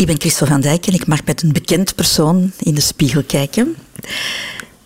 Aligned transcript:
Ik 0.00 0.06
ben 0.06 0.20
Christel 0.20 0.46
van 0.46 0.60
Dijk 0.60 0.86
en 0.86 0.92
ik 0.92 1.06
mag 1.06 1.24
met 1.24 1.42
een 1.42 1.52
bekend 1.52 1.94
persoon 1.94 2.52
in 2.58 2.74
de 2.74 2.80
spiegel 2.80 3.22
kijken. 3.22 3.76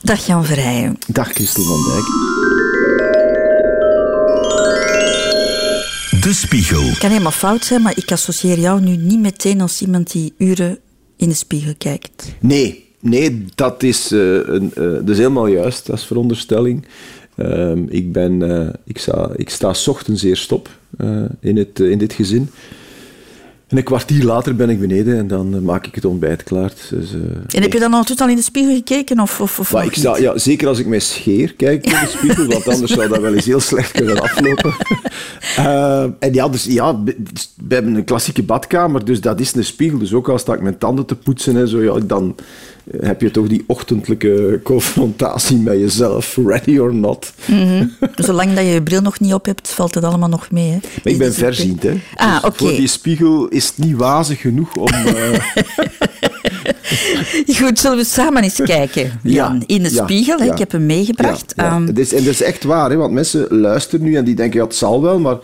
Dag 0.02 0.26
Jan 0.26 0.44
Verheijen. 0.44 0.98
Dag 1.06 1.32
Christel 1.32 1.62
van 1.62 1.82
Dijk. 1.92 2.04
De 6.22 6.32
Spiegel. 6.32 6.82
Het 6.82 6.98
kan 6.98 7.10
helemaal 7.10 7.32
fout 7.32 7.64
zijn, 7.64 7.82
maar 7.82 7.96
ik 7.96 8.12
associeer 8.12 8.58
jou 8.58 8.80
nu 8.80 8.96
niet 8.96 9.20
meteen 9.20 9.60
als 9.60 9.80
iemand 9.80 10.12
die 10.12 10.34
uren 10.38 10.78
in 11.16 11.28
de 11.28 11.34
spiegel 11.34 11.74
kijkt. 11.78 12.34
Nee, 12.40 12.84
nee 13.00 13.44
dat, 13.54 13.82
is, 13.82 14.12
uh, 14.12 14.20
een, 14.46 14.72
uh, 14.78 14.92
dat 14.92 15.08
is 15.08 15.18
helemaal 15.18 15.46
juist 15.46 15.90
als 15.90 16.06
veronderstelling. 16.06 16.86
Uh, 17.36 17.72
ik, 17.88 18.12
ben, 18.12 18.40
uh, 18.40 18.68
ik, 18.84 18.98
sta, 18.98 19.30
ik 19.36 19.50
sta 19.50 19.72
s 19.72 19.88
ochtends 19.88 20.22
eerst 20.22 20.52
op 20.52 20.68
in, 21.40 21.56
het, 21.56 21.80
in 21.80 21.98
dit 21.98 22.12
gezin. 22.12 22.50
En 23.74 23.80
een 23.80 23.86
kwartier 23.86 24.24
later 24.24 24.56
ben 24.56 24.70
ik 24.70 24.80
beneden 24.80 25.18
en 25.18 25.26
dan 25.26 25.62
maak 25.62 25.86
ik 25.86 25.94
het 25.94 26.04
ontbijt 26.04 26.42
klaar. 26.42 26.72
Dus, 26.90 27.12
uh, 27.12 27.20
en 27.48 27.62
heb 27.62 27.72
je 27.72 27.78
dan 27.78 27.94
al 27.94 28.04
al 28.16 28.28
in 28.28 28.36
de 28.36 28.42
spiegel 28.42 28.74
gekeken? 28.74 29.20
Of, 29.20 29.40
of, 29.40 29.60
of 29.60 29.82
ik 29.82 29.94
sta, 29.94 30.16
ja, 30.16 30.38
zeker 30.38 30.68
als 30.68 30.78
ik 30.78 30.86
mij 30.86 30.98
scheer, 30.98 31.54
kijk 31.54 31.84
in 31.84 31.90
de 31.90 32.06
spiegel, 32.06 32.46
want 32.46 32.68
anders 32.68 32.92
zou 32.92 33.08
dat 33.08 33.20
wel 33.20 33.34
eens 33.34 33.44
heel 33.44 33.60
slecht 33.60 33.90
kunnen 33.90 34.20
aflopen. 34.20 34.74
uh, 35.58 36.02
en 36.26 36.32
ja, 36.32 36.48
dus, 36.48 36.64
ja, 36.64 37.02
we 37.02 37.74
hebben 37.74 37.94
een 37.94 38.04
klassieke 38.04 38.42
badkamer, 38.42 39.04
dus 39.04 39.20
dat 39.20 39.40
is 39.40 39.54
een 39.54 39.64
spiegel. 39.64 39.98
Dus 39.98 40.12
ook 40.12 40.28
al 40.28 40.38
sta 40.38 40.54
ik 40.54 40.62
mijn 40.62 40.78
tanden 40.78 41.06
te 41.06 41.14
poetsen 41.14 41.56
en 41.56 41.68
zo, 41.68 41.82
ja, 41.82 42.00
dan 42.06 42.34
heb 43.00 43.20
je 43.20 43.30
toch 43.30 43.46
die 43.46 43.64
ochtendelijke 43.66 44.60
confrontatie 44.62 45.56
met 45.56 45.78
jezelf, 45.78 46.38
ready 46.44 46.78
or 46.78 46.94
not. 46.94 47.32
Mm 47.46 47.66
-hmm. 47.66 47.90
Zolang 48.14 48.54
dat 48.54 48.64
je 48.64 48.70
je 48.70 48.82
bril 48.82 49.00
nog 49.00 49.20
niet 49.20 49.32
op 49.34 49.44
hebt, 49.44 49.68
valt 49.68 49.94
het 49.94 50.04
allemaal 50.04 50.28
nog 50.28 50.50
mee. 50.50 50.70
Hè? 50.70 50.78
Maar 51.02 51.12
ik 51.12 51.18
ben 51.18 51.34
verziend, 51.34 51.82
hè. 51.82 52.00
Ah, 52.14 52.42
dus. 52.42 52.52
Voor 52.54 52.70
die 52.70 52.86
spiegel 52.86 53.48
is 53.48 53.66
het 53.66 53.78
niet 53.78 53.96
wazig 53.96 54.40
genoeg 54.40 54.74
om... 54.74 54.88
Uh... 55.06 55.38
Goed, 57.58 57.78
zullen 57.78 57.96
we 57.96 58.04
samen 58.04 58.42
eens 58.42 58.60
kijken, 58.64 59.02
Jan, 59.22 59.54
Ja, 59.54 59.62
in 59.66 59.82
de 59.82 59.94
ja, 59.94 60.04
spiegel. 60.04 60.42
ja. 60.42 60.52
Ik 60.52 60.58
heb 60.58 60.72
hem 60.72 60.86
meegebracht. 60.86 61.54
Het 61.56 61.98
is, 61.98 62.12
en 62.12 62.24
dat 62.24 62.32
is 62.32 62.42
echt 62.42 62.64
waar, 62.64 62.90
hè, 62.90 62.96
want 62.96 63.12
mensen 63.12 63.46
luisteren 63.50 64.04
nu 64.04 64.14
en 64.16 64.24
die 64.24 64.34
denken, 64.34 64.58
ja, 64.58 64.64
het 64.64 64.74
zal 64.74 65.02
wel, 65.02 65.18
maar 65.18 65.36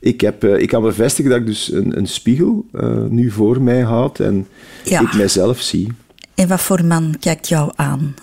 ik, 0.00 0.20
heb, 0.20 0.44
eh, 0.44 0.58
ik 0.58 0.68
kan 0.68 0.82
bevestigen 0.82 1.30
dat 1.30 1.40
ik 1.40 1.46
dus 1.46 1.72
een, 1.72 1.96
een 1.98 2.06
spiegel 2.06 2.64
eh, 2.72 3.04
nu 3.08 3.30
voor 3.30 3.62
mij 3.62 3.80
houd 3.80 4.20
en 4.20 4.46
ik 4.84 5.14
mijzelf 5.16 5.60
zie. 5.60 5.88
En 6.34 6.48
wat 6.48 6.60
voor 6.60 6.84
man 6.84 7.14
kijkt 7.20 7.48
jou 7.48 7.72
aan? 7.74 8.14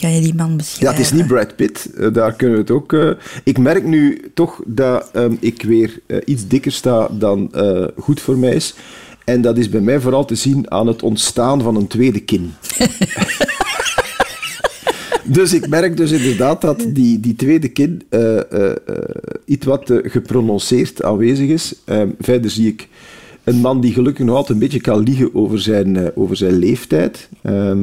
Kan 0.00 0.12
je 0.14 0.20
die 0.20 0.34
man 0.34 0.50
Ja, 0.50 0.56
beschrijven? 0.56 0.96
het 0.96 0.98
is 1.06 1.12
niet 1.12 1.26
Brad 1.26 1.56
Pitt, 1.56 1.90
eh, 1.94 2.12
daar 2.12 2.32
kunnen 2.32 2.56
we 2.56 2.62
het 2.62 2.70
ook... 2.70 2.92
eh, 2.92 3.10
ik 3.44 3.58
merk 3.58 3.84
nu 3.84 4.30
toch 4.34 4.60
dat 4.66 5.10
ehm, 5.12 5.34
ik 5.40 5.62
weer 5.62 5.98
eh, 6.06 6.18
iets 6.24 6.46
dikker 6.48 6.72
sta 6.72 7.08
dan 7.10 7.52
goed 7.98 8.20
voor 8.20 8.38
mij 8.38 8.54
is. 8.54 8.74
En 9.24 9.40
dat 9.40 9.58
is 9.58 9.68
bij 9.68 9.80
mij 9.80 10.00
vooral 10.00 10.24
te 10.24 10.34
zien 10.34 10.70
aan 10.70 10.86
het 10.86 11.02
ontstaan 11.02 11.62
van 11.62 11.76
een 11.76 11.86
tweede 11.86 12.20
kin. 12.20 12.52
Dus 15.26 15.52
ik 15.52 15.68
merk 15.68 15.96
dus 15.96 16.10
inderdaad 16.10 16.60
dat 16.60 16.84
die, 16.88 17.20
die 17.20 17.36
tweede 17.36 17.68
kin 17.68 18.02
iets 19.44 19.66
wat 19.66 19.92
geprononceerd 20.02 21.02
aanwezig 21.02 21.48
is. 21.48 21.74
Ehm, 21.84 22.08
verder 22.20 22.50
zie 22.50 22.68
ik 22.68 22.88
een 23.44 23.60
man 23.60 23.80
die 23.80 23.92
gelukkig 23.92 24.24
nog 24.26 24.36
altijd 24.36 24.52
een 24.52 24.64
beetje 24.64 24.80
kan 24.80 24.98
liegen 25.02 25.34
over 25.34 25.60
zijn, 25.60 25.96
eh, 25.96 26.06
over 26.14 26.36
zijn 26.36 26.58
leeftijd. 26.58 27.28
Ehm, 27.42 27.82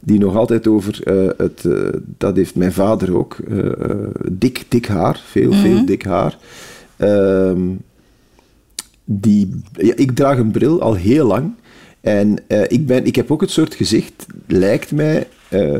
die 0.00 0.18
nog 0.18 0.36
altijd 0.36 0.66
over 0.66 1.02
eh, 1.02 1.28
het... 1.36 1.64
eh, 1.64 1.88
dat 2.18 2.36
heeft 2.36 2.54
mijn 2.54 2.72
vader 2.72 3.16
ook. 3.16 3.36
eh, 3.48 3.70
dik, 4.32 4.64
dik 4.68 4.86
haar. 4.86 5.20
Veel, 5.24 5.52
veel 5.52 5.84
dik 5.86 6.04
haar. 6.04 6.38
Ehm, 6.96 7.60
die, 9.04 9.60
ja, 9.72 9.92
ik 9.96 10.10
draag 10.12 10.38
een 10.38 10.50
bril 10.50 10.80
al 10.80 10.94
heel 10.94 11.26
lang. 11.26 11.52
En 12.00 12.36
ik, 12.68 12.86
ben, 12.86 13.04
ik 13.06 13.16
heb 13.16 13.30
ook 13.30 13.40
het 13.40 13.50
soort 13.50 13.74
gezicht, 13.74 14.26
lijkt 14.46 14.92
mij, 14.92 15.28
eh, 15.48 15.78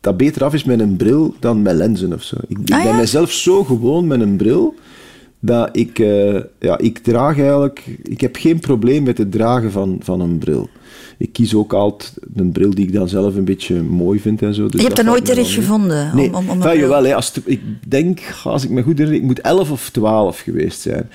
dat 0.00 0.16
beter 0.16 0.44
af 0.44 0.54
is 0.54 0.64
met 0.64 0.80
een 0.80 0.96
bril 0.96 1.34
dan 1.40 1.62
met 1.62 1.74
lenzen 1.74 2.12
of 2.12 2.22
zo. 2.22 2.36
Ik, 2.48 2.58
ik 2.58 2.70
Ah, 2.70 2.82
ben 2.82 2.92
ja? 2.92 2.96
mezelf 2.98 3.30
zo 3.32 3.64
gewoon 3.64 4.06
met 4.06 4.20
een 4.20 4.36
bril, 4.36 4.74
dat 5.44 5.68
ik, 5.76 5.98
eh, 5.98 6.40
ja, 6.58 6.78
ik 6.78 6.98
draag 6.98 7.38
eigenlijk... 7.38 7.84
Ik 8.02 8.20
heb 8.20 8.36
geen 8.36 8.58
probleem 8.60 9.02
met 9.02 9.18
het 9.18 9.32
dragen 9.32 9.70
van, 9.72 9.96
van 10.02 10.20
een 10.20 10.38
bril. 10.38 10.68
Ik 11.18 11.32
kies 11.32 11.54
ook 11.54 11.72
altijd 11.72 12.12
een 12.34 12.52
bril 12.52 12.70
die 12.70 12.86
ik 12.86 12.92
dan 12.92 13.08
zelf 13.08 13.34
een 13.34 13.44
beetje 13.44 13.82
mooi 13.82 14.20
vind 14.20 14.42
en 14.42 14.54
zo. 14.54 14.66
Dus 14.66 14.80
je 14.80 14.86
hebt 14.86 14.96
dat 14.96 15.04
nooit 15.06 15.24
terecht 15.24 15.50
gevonden? 15.50 16.10
Nee, 16.14 16.28
om, 16.28 16.34
om, 16.34 16.48
om 16.50 16.60
een 16.62 16.68
ja, 16.68 16.74
jawel, 16.80 17.04
hè, 17.04 17.14
als 17.14 17.34
het- 17.34 17.42
ik 17.46 17.60
denk, 17.88 18.20
als 18.44 18.64
ik 18.64 18.70
me 18.70 18.82
goed 18.82 18.98
herinner, 18.98 19.20
ik 19.22 19.26
moet 19.26 19.40
11 19.40 19.70
of 19.70 19.90
12 19.90 20.38
geweest 20.40 20.80
zijn. 20.80 21.10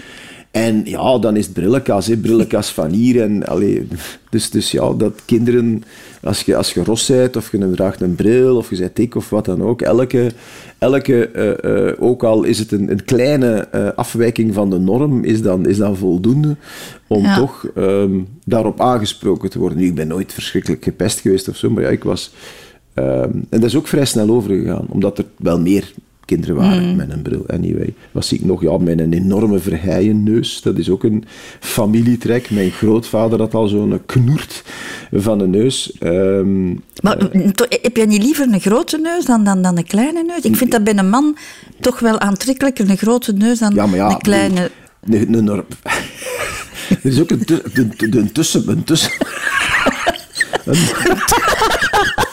En 0.51 0.81
ja, 0.85 1.19
dan 1.19 1.35
is 1.35 1.45
het 1.45 1.53
brillenkast, 1.53 2.07
hè, 2.07 2.17
brillenkast 2.17 2.69
van 2.69 2.91
hier. 2.91 3.21
En, 3.21 3.47
allee, 3.47 3.87
dus, 4.29 4.49
dus 4.49 4.71
ja, 4.71 4.93
dat 4.93 5.21
kinderen, 5.25 5.83
als 6.23 6.41
je, 6.41 6.55
als 6.55 6.73
je 6.73 6.83
ros 6.83 7.07
bent, 7.07 7.35
of 7.35 7.51
je 7.51 7.71
draagt 7.71 8.01
een 8.01 8.15
bril, 8.15 8.57
of 8.57 8.69
je 8.69 8.77
bent 8.77 8.95
dik, 8.95 9.15
of 9.15 9.29
wat 9.29 9.45
dan 9.45 9.61
ook, 9.63 9.81
elke, 9.81 10.31
elke 10.77 11.27
eh, 11.29 11.87
eh, 11.89 11.95
ook 11.99 12.23
al 12.23 12.43
is 12.43 12.59
het 12.59 12.71
een, 12.71 12.91
een 12.91 13.05
kleine 13.05 13.67
eh, 13.71 13.87
afwijking 13.95 14.53
van 14.53 14.69
de 14.69 14.79
norm, 14.79 15.23
is 15.23 15.41
dan, 15.41 15.65
is 15.65 15.77
dan 15.77 15.97
voldoende 15.97 16.55
om 17.07 17.23
Ja. 17.23 17.37
toch 17.37 17.67
ehm, 17.75 18.19
daarop 18.45 18.81
aangesproken 18.81 19.49
te 19.49 19.59
worden. 19.59 19.77
Nu, 19.77 19.85
ik 19.85 19.95
ben 19.95 20.07
nooit 20.07 20.33
verschrikkelijk 20.33 20.83
gepest 20.83 21.19
geweest 21.19 21.47
of 21.47 21.55
zo, 21.55 21.69
maar 21.69 21.83
ja, 21.83 21.89
ik 21.89 22.03
was... 22.03 22.33
ehm, 22.93 23.29
en 23.49 23.59
dat 23.59 23.63
is 23.63 23.75
ook 23.75 23.87
vrij 23.87 24.05
snel 24.05 24.29
overgegaan, 24.29 24.85
omdat 24.89 25.17
er 25.17 25.25
wel 25.37 25.59
meer 25.59 25.93
kinderen 26.27 26.55
waren 26.55 26.95
met 26.95 27.11
een 27.11 27.21
bril. 27.21 27.43
Anyway, 27.47 27.93
wat 28.11 28.25
zie 28.25 28.37
ik 28.39 28.45
nog? 28.45 28.61
Ja, 28.61 28.77
met 28.77 28.99
een 28.99 29.13
enorme 29.13 29.59
verheien 29.59 30.23
neus. 30.23 30.61
Dat 30.61 30.77
is 30.77 30.89
ook 30.89 31.03
een 31.03 31.23
familietrek. 31.59 32.49
Mijn 32.49 32.71
grootvader 32.71 33.39
had 33.39 33.53
al 33.53 33.67
zo'n 33.67 34.01
knoert 34.05 34.63
van 35.11 35.39
een 35.39 35.49
neus. 35.49 35.91
Ehm, 35.99 36.67
Maar 37.01 37.17
to- 37.53 37.65
heb 37.81 37.95
jij 37.97 38.05
niet 38.05 38.23
liever 38.23 38.47
een 38.53 38.59
grote 38.59 38.97
neus 38.97 39.25
dan, 39.25 39.43
dan, 39.43 39.61
dan 39.61 39.77
een 39.77 39.87
kleine 39.87 40.23
neus? 40.23 40.41
Ik 40.41 40.55
vind 40.55 40.71
dat 40.71 40.83
bij 40.83 40.97
een 40.97 41.09
man 41.09 41.37
toch 41.79 41.99
wel 41.99 42.19
aantrekkelijker, 42.19 42.89
een 42.89 42.97
grote 42.97 43.33
neus 43.33 43.59
dan 43.59 43.73
ja, 43.73 43.85
maar 43.85 43.95
ja, 43.97 44.09
een 44.09 44.17
kleine... 44.21 44.71
Een, 45.09 45.33
een, 45.33 45.47
een- 45.47 45.63
er 47.03 47.11
is 47.11 47.19
ook 47.21 47.29
een 47.31 48.31
tussen... 48.33 48.69
Een 48.69 48.83
tussen 48.83 49.11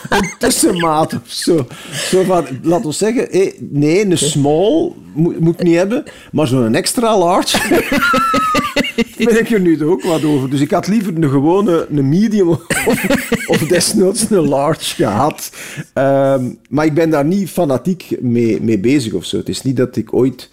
een, 0.09 0.29
tussenmaat 0.39 1.13
of 1.13 1.21
zo. 1.25 1.67
Zo 1.91 2.23
van, 2.23 2.45
laat 2.61 2.85
ons 2.85 2.97
zeggen, 2.97 3.27
hé, 3.31 3.51
nee, 3.59 4.05
een 4.05 4.17
small 4.17 4.91
moet, 5.13 5.39
moet 5.39 5.59
ik 5.59 5.65
niet 5.65 5.75
hebben, 5.75 6.03
maar 6.31 6.47
zo'n 6.47 6.75
extra 6.75 7.17
large 7.17 7.57
ben 9.17 9.39
ik 9.39 9.49
er 9.49 9.59
nu 9.59 9.83
ook 9.83 10.03
wat 10.03 10.23
over. 10.23 10.49
Dus 10.49 10.61
ik 10.61 10.71
had 10.71 10.87
liever 10.87 11.15
een 11.15 11.29
gewone, 11.29 11.87
een 11.89 12.09
medium 12.09 12.49
of, 12.49 12.59
of 13.47 13.57
desnoods 13.57 14.29
een 14.29 14.47
large 14.47 14.95
gehad. 14.95 15.51
Ehm, 15.93 16.43
maar 16.69 16.85
ik 16.85 16.93
ben 16.93 17.09
daar 17.09 17.25
niet 17.25 17.49
fanatiek 17.49 18.17
mee, 18.19 18.61
mee 18.61 18.79
bezig 18.79 19.13
of 19.13 19.25
zo. 19.25 19.37
Het 19.37 19.49
is 19.49 19.61
niet 19.61 19.77
dat 19.77 19.95
ik 19.95 20.13
ooit 20.13 20.49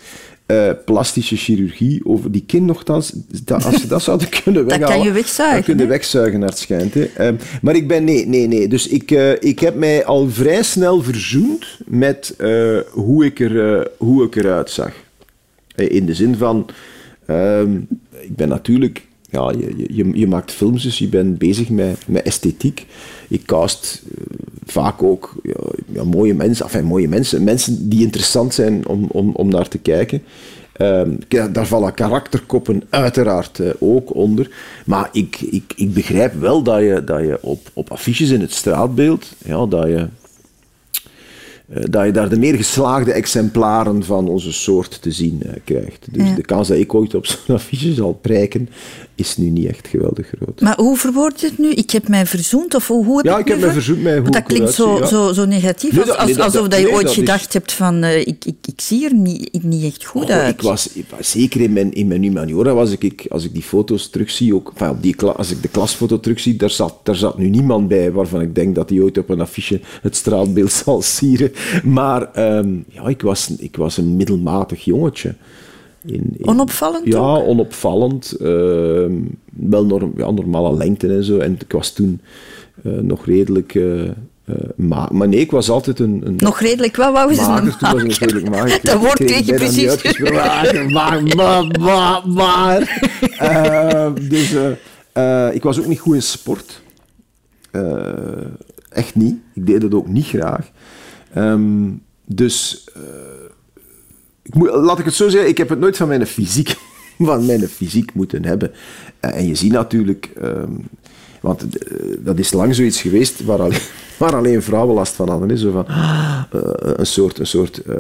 eh, 0.47 0.71
plastische 0.85 1.37
chirurgie 1.37 2.01
over 2.05 2.33
die 2.33 2.45
kin 2.47 2.65
nogthans, 2.65 3.13
dat, 3.45 3.65
als 3.65 3.81
ze 3.81 3.87
dat 3.87 4.03
zouden 4.03 4.29
kunnen 4.29 4.63
Dat 4.69 4.79
weghalen... 4.79 4.97
kan 4.97 5.07
je 5.07 5.13
wegzuigen, 5.13 5.57
Dat 5.57 5.65
kun 5.65 5.77
je 5.77 5.83
hè? 5.83 5.89
wegzuigen, 5.89 6.41
naar 6.41 6.49
het 6.49 6.59
schijnt. 6.59 6.95
Hè. 6.95 7.05
Ehm, 7.05 7.35
maar 7.63 7.75
ik 7.75 7.89
ben... 7.89 8.05
Nee, 8.05 8.27
nee, 8.27 8.47
nee. 8.47 8.69
Dus 8.69 8.89
ik, 8.89 9.11
eh, 9.11 9.33
ik 9.33 9.59
heb 9.59 9.75
mij 9.75 10.05
al 10.05 10.29
vrij 10.31 10.63
snel 10.63 11.03
verzoend 11.03 11.79
met 11.87 12.35
eh, 12.39 12.79
hoe, 12.91 13.25
ik 13.25 13.41
er, 13.41 13.91
hoe 13.97 14.25
ik 14.25 14.37
eruit 14.37 14.71
zag. 14.71 14.93
In 15.75 16.07
de 16.07 16.15
zin 16.15 16.37
van... 16.37 16.67
ehm, 17.27 17.77
ik 18.11 18.37
ben 18.37 18.49
natuurlijk... 18.49 19.03
Ja, 19.33 19.51
je, 19.51 19.85
je- 19.95 20.19
je, 20.19 20.27
maakt 20.27 20.53
films, 20.53 20.83
dus 20.83 20.99
je 20.99 21.09
bent 21.09 21.39
bezig 21.39 21.69
met, 21.69 21.99
met 22.07 22.23
esthetiek. 22.23 22.87
Ik 23.29 23.43
cast 23.47 24.03
eh, 24.19 24.25
vaak 24.67 25.03
ook 25.03 25.35
ja, 25.43 25.55
ja, 25.93 26.05
mooie 26.05 26.35
mensen, 26.35 26.65
enfin, 26.65 26.85
mooie 26.85 27.09
mensen, 27.09 27.45
mensen 27.45 27.89
die 27.89 28.03
interessant 28.03 28.55
zijn 28.55 28.87
om, 28.87 29.07
om, 29.11 29.31
om 29.35 29.49
naar 29.49 29.69
te 29.69 29.79
kijken. 29.79 30.23
Ehm, 30.73 31.11
daar 31.53 31.67
vallen 31.67 31.95
karakterkoppen 31.95 32.83
uiteraard 32.91 33.59
eh, 33.61 33.71
ook 33.79 34.15
onder. 34.15 34.51
Maar 34.87 35.09
ik, 35.13 35.41
ik, 35.41 35.73
ik 35.77 35.95
begrijp 35.95 36.35
wel 36.35 36.63
dat 36.63 36.81
je, 36.81 37.03
dat 37.05 37.21
je 37.21 37.39
op, 37.43 37.71
op 37.73 37.91
affiches 37.91 38.31
in 38.31 38.41
het 38.41 38.53
straatbeeld, 38.53 39.27
ja, 39.45 39.67
dat 39.67 39.87
je 39.87 40.07
eh, 41.69 41.83
dat 41.91 42.05
je 42.05 42.13
daar 42.13 42.29
de 42.29 42.39
meer 42.39 42.55
geslaagde 42.55 43.13
exemplaren 43.13 44.05
van 44.05 44.29
onze 44.29 44.53
soort 44.53 45.03
te 45.03 45.11
zien 45.11 45.43
krijgt. 45.65 46.07
Dus 46.11 46.29
Ja. 46.29 46.35
de 46.35 46.43
kans 46.43 46.69
dat 46.69 46.77
ik 46.77 46.95
ooit 46.95 47.15
op 47.15 47.27
zo'n 47.27 47.55
affiche 47.57 47.93
zal 47.95 48.13
prijken, 48.13 48.69
is 49.15 49.37
nu 49.37 49.49
niet 49.51 49.67
echt 49.67 49.89
geweldig 49.89 50.33
groot. 50.39 50.61
Maar 50.61 50.77
hoe 50.77 50.97
verwoord 50.97 51.41
je 51.41 51.47
het 51.47 51.59
nu? 51.59 51.71
Ik 51.71 51.91
heb 51.91 52.09
mij 52.09 52.27
verzoend? 52.27 52.75
Of 52.75 52.87
hoe, 52.89 53.05
hoe 53.05 53.17
heb 53.17 53.27
Ja, 53.27 53.39
ik 53.39 53.49
heb 53.49 53.57
mij 53.61 53.73
ver- 53.73 53.83
verzoend 53.83 54.33
dat 54.33 54.43
klinkt 54.43 54.73
zo, 54.75 54.99
ja. 54.99 55.07
zo, 55.07 55.33
zo 55.33 55.45
negatief, 55.45 55.91
Nee, 55.91 56.01
als- 56.01 56.09
dat- 56.09 56.17
als- 56.17 56.27
nee, 56.27 56.35
dat- 56.37 56.45
alsof 56.45 56.69
dat 56.69 56.79
je 56.79 56.85
nee, 56.85 56.95
ooit 56.95 57.09
is- 57.09 57.15
gedacht 57.15 57.53
hebt 57.53 57.73
van 57.73 58.03
eh, 58.03 58.21
ik, 58.21 58.45
ik, 58.45 58.55
ik 58.67 58.81
zie 58.81 59.05
er 59.05 59.15
niet, 59.15 59.63
niet 59.63 59.85
echt 59.85 60.05
goed 60.05 60.23
Goh, 60.23 60.31
uit. 60.31 60.55
ik 60.55 60.61
was, 60.63 60.93
ik 60.93 61.05
was- 61.17 61.31
zeker 61.31 61.61
in 61.61 61.73
mijn, 61.73 61.93
in 61.93 62.07
mijn 62.07 62.23
humaniora, 62.23 62.75
was 62.75 62.91
ik, 62.99 63.27
als 63.29 63.45
ik 63.45 63.53
die 63.53 63.63
foto's 63.63 64.09
terugzie, 64.11 64.55
ook, 64.55 64.71
enfin, 64.73 64.89
op 64.89 65.03
die, 65.03 65.21
als 65.23 65.51
ik 65.51 65.63
de 65.63 65.69
klasfoto 65.69 66.21
terugzie, 66.21 66.57
daar 66.57 66.71
zat, 66.71 66.95
daar 67.03 67.17
zat 67.17 67.39
nu 67.39 67.49
niemand 67.49 67.89
bij 67.89 68.13
waarvan 68.13 68.41
ik 68.41 68.55
denk 68.55 68.75
dat 68.75 68.89
hij 68.91 69.01
ooit 69.01 69.19
op 69.19 69.29
een 69.29 69.41
affiche 69.41 69.81
het 70.03 70.17
straatbeeld 70.17 70.73
zal 70.85 71.03
sieren. 71.03 71.53
Maar 71.85 72.33
ehm, 72.33 72.69
ja, 72.89 73.07
ik 73.07 73.23
was, 73.23 73.51
ik 73.59 73.77
was 73.77 73.97
een 73.97 74.17
middelmatig 74.17 74.85
jongetje. 74.85 75.35
In, 76.05 76.35
in- 76.37 76.47
Onopvallend 76.49 77.07
Ja, 77.07 77.19
ook? 77.19 77.47
onopvallend. 77.47 78.33
ehm, 78.33 79.13
wel 79.53 79.87
norm, 79.87 80.13
ja, 80.17 80.31
normale 80.31 80.77
lengte 80.77 81.09
en 81.09 81.25
zo. 81.25 81.39
En 81.39 81.53
ik 81.61 81.73
was 81.73 81.93
toen 81.93 82.21
eh, 82.85 82.93
nog 82.93 83.27
redelijk... 83.27 83.75
eh 83.75 84.09
eh, 84.45 84.55
ma- 84.77 85.09
maar 85.13 85.29
nee, 85.29 85.41
ik 85.41 85.51
was 85.51 85.71
altijd 85.71 85.99
een... 85.99 86.21
een 86.25 86.37
Nog 86.37 86.61
redelijk 86.61 86.97
wel, 86.97 87.13
wou 87.13 87.35
ze 87.35 87.41
mager. 87.41 87.77
Toen 87.77 87.93
was 88.07 88.19
natuurlijk 88.19 88.49
mager. 88.51 88.79
Dat 88.83 88.99
woord 88.99 89.15
kreeg 89.15 89.39
je 89.39 89.45
dat 89.45 89.55
precies. 89.57 89.89
uitgesproken. 89.89 90.35
Maar, 90.35 90.85
maar, 90.91 91.23
maar, 91.37 91.67
maar, 91.81 92.23
maar. 92.29 93.09
Eh, 93.39 94.13
dus 94.29 94.55
ik 95.53 95.63
was 95.63 95.79
ook 95.79 95.87
niet 95.87 95.99
goed 96.01 96.15
in 96.15 96.23
sport. 96.23 96.83
Echt 98.89 99.15
niet. 99.15 99.35
Ik 99.55 99.67
deed 99.67 99.83
het 99.83 99.95
ook 99.95 100.09
niet 100.09 100.27
graag. 100.27 100.71
Ehm, 101.35 101.91
dus 102.25 102.87
ik 104.43 104.55
moet, 104.55 104.71
laat 104.75 104.99
ik 104.99 105.05
het 105.05 105.15
zo 105.15 105.29
zeggen, 105.29 105.51
ik 105.51 105.59
heb 105.59 105.69
het 105.69 105.79
nooit 105.79 105.97
van 105.97 106.09
mijn 106.09 106.27
fysiek, 106.27 106.77
van 107.19 107.47
mijn 107.47 107.69
fysiek 107.69 108.15
moeten 108.15 108.45
hebben. 108.45 108.73
Eh, 109.21 109.37
en 109.37 109.47
je 109.47 109.55
ziet 109.55 109.73
natuurlijk, 109.73 110.31
ehm, 110.41 110.73
want 111.43 111.79
eh, 111.79 111.97
dat 112.19 112.39
is 112.39 112.53
lang 112.53 112.75
zoiets 112.75 113.01
geweest 113.01 113.45
waar 113.45 113.61
alleen, 113.61 113.81
alleen 114.39 114.63
vrouwen 114.63 114.95
last 114.95 115.13
van 115.13 115.29
hadden. 115.29 115.59
Zo 115.59 115.71
van, 115.71 115.87
eh, 115.89 116.61
een 116.97 117.07
soort, 117.07 117.39
een 117.39 117.47
soort 117.47 117.83
eh, 117.83 117.97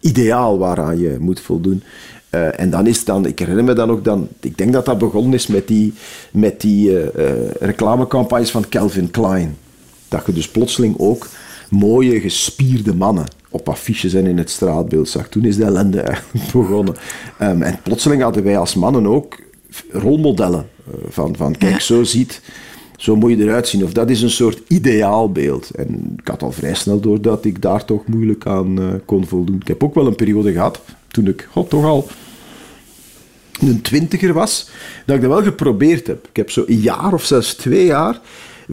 ideaal 0.00 0.58
waaraan 0.58 0.98
je 0.98 1.16
moet 1.20 1.40
voldoen. 1.40 1.82
En 2.32 2.70
dan 2.70 2.86
is 2.86 3.04
dan, 3.04 3.26
ik 3.26 3.38
herinner 3.38 3.64
me 3.64 3.72
dan 3.72 3.90
ook 3.90 4.04
dan, 4.04 4.28
ik 4.40 4.58
denk 4.58 4.72
dat 4.72 4.84
dat 4.84 4.98
begonnen 4.98 5.32
is 5.32 5.46
met 5.46 5.68
die, 5.68 5.92
met 6.30 6.60
die 6.60 7.10
reclamecampagnes 7.58 8.50
van 8.50 8.68
Calvin 8.68 9.10
Klein. 9.10 9.56
Dat 10.08 10.22
je 10.26 10.32
dus 10.32 10.48
plotseling 10.48 10.94
ook 10.98 11.28
mooie, 11.68 12.20
gespierde 12.20 12.94
mannen 12.94 13.26
op 13.52 13.68
affiches 13.68 14.14
en 14.14 14.26
in 14.26 14.38
het 14.38 14.50
straatbeeld 14.50 15.08
zag. 15.08 15.28
Toen 15.28 15.44
is 15.44 15.56
de 15.56 15.64
ellende 15.64 16.00
eigenlijk 16.00 16.52
begonnen. 16.52 16.94
Ehm, 17.38 17.62
en 17.62 17.78
plotseling 17.82 18.22
hadden 18.22 18.42
wij 18.44 18.58
als 18.58 18.74
mannen 18.74 19.06
ook 19.06 19.38
rolmodellen. 19.90 20.66
eh, 20.86 20.94
van, 21.08 21.36
van 21.36 21.56
kijk, 21.56 21.72
Ja. 21.72 21.78
zo 21.80 22.04
ziet... 22.04 22.40
Zo 22.96 23.16
moet 23.16 23.30
je 23.30 23.36
eruit 23.44 23.68
zien. 23.68 23.84
Of 23.84 23.92
dat 23.92 24.10
is 24.10 24.22
een 24.22 24.30
soort 24.30 24.60
ideaalbeeld. 24.68 25.70
En 25.70 26.14
ik 26.22 26.28
had 26.28 26.42
al 26.42 26.52
vrij 26.52 26.74
snel 26.74 27.00
door 27.00 27.20
dat 27.20 27.44
ik 27.44 27.62
daar 27.62 27.84
toch 27.84 28.06
moeilijk 28.06 28.46
aan 28.46 28.78
eh, 28.80 28.86
kon 29.04 29.26
voldoen. 29.26 29.56
Ik 29.60 29.68
heb 29.68 29.84
ook 29.84 29.94
wel 29.94 30.06
een 30.06 30.14
periode 30.16 30.52
gehad, 30.52 30.80
toen 31.08 31.26
ik 31.26 31.48
god, 31.50 31.70
toch 31.70 31.84
al 31.84 32.06
een 33.60 33.80
twintiger 33.82 34.32
was, 34.32 34.68
dat 35.06 35.16
ik 35.16 35.22
dat 35.22 35.30
wel 35.30 35.42
geprobeerd 35.42 36.06
heb. 36.06 36.26
Ik 36.28 36.36
heb 36.36 36.50
zo 36.50 36.64
een 36.66 36.80
jaar 36.80 37.12
of 37.12 37.24
zelfs 37.24 37.54
twee 37.54 37.84
jaar 37.84 38.20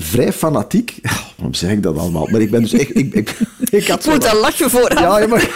vrij 0.01 0.33
fanatiek... 0.33 0.99
Waarom 1.35 1.53
zeg 1.53 1.71
ik 1.71 1.83
dat 1.83 1.97
allemaal? 1.97 2.27
Maar 2.31 2.41
ik 2.41 2.51
ben 2.51 2.61
dus 2.61 2.73
echt... 2.73 2.95
Ik, 2.97 3.13
ik, 3.13 3.37
ik 3.71 3.87
had 3.87 4.05
moet 4.05 4.29
al 4.33 4.39
lachen 4.39 4.69
vooraf. 4.69 4.99
ja, 4.99 5.27
maar... 5.27 5.49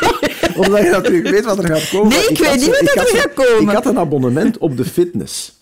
Omdat 0.56 0.82
je 0.82 0.90
natuurlijk 0.90 1.28
weet 1.28 1.44
wat 1.44 1.58
er 1.58 1.76
gaat 1.76 1.88
komen. 1.90 2.08
Nee, 2.08 2.26
ik 2.28 2.38
weet 2.38 2.56
niet 2.56 2.66
wat 2.66 3.04
er 3.04 3.10
zo- 3.10 3.16
gaat 3.16 3.34
komen. 3.34 3.62
Ik 3.62 3.68
had 3.68 3.86
een 3.86 3.98
abonnement 3.98 4.58
op 4.58 4.76
de 4.76 4.84
fitness. 4.84 5.60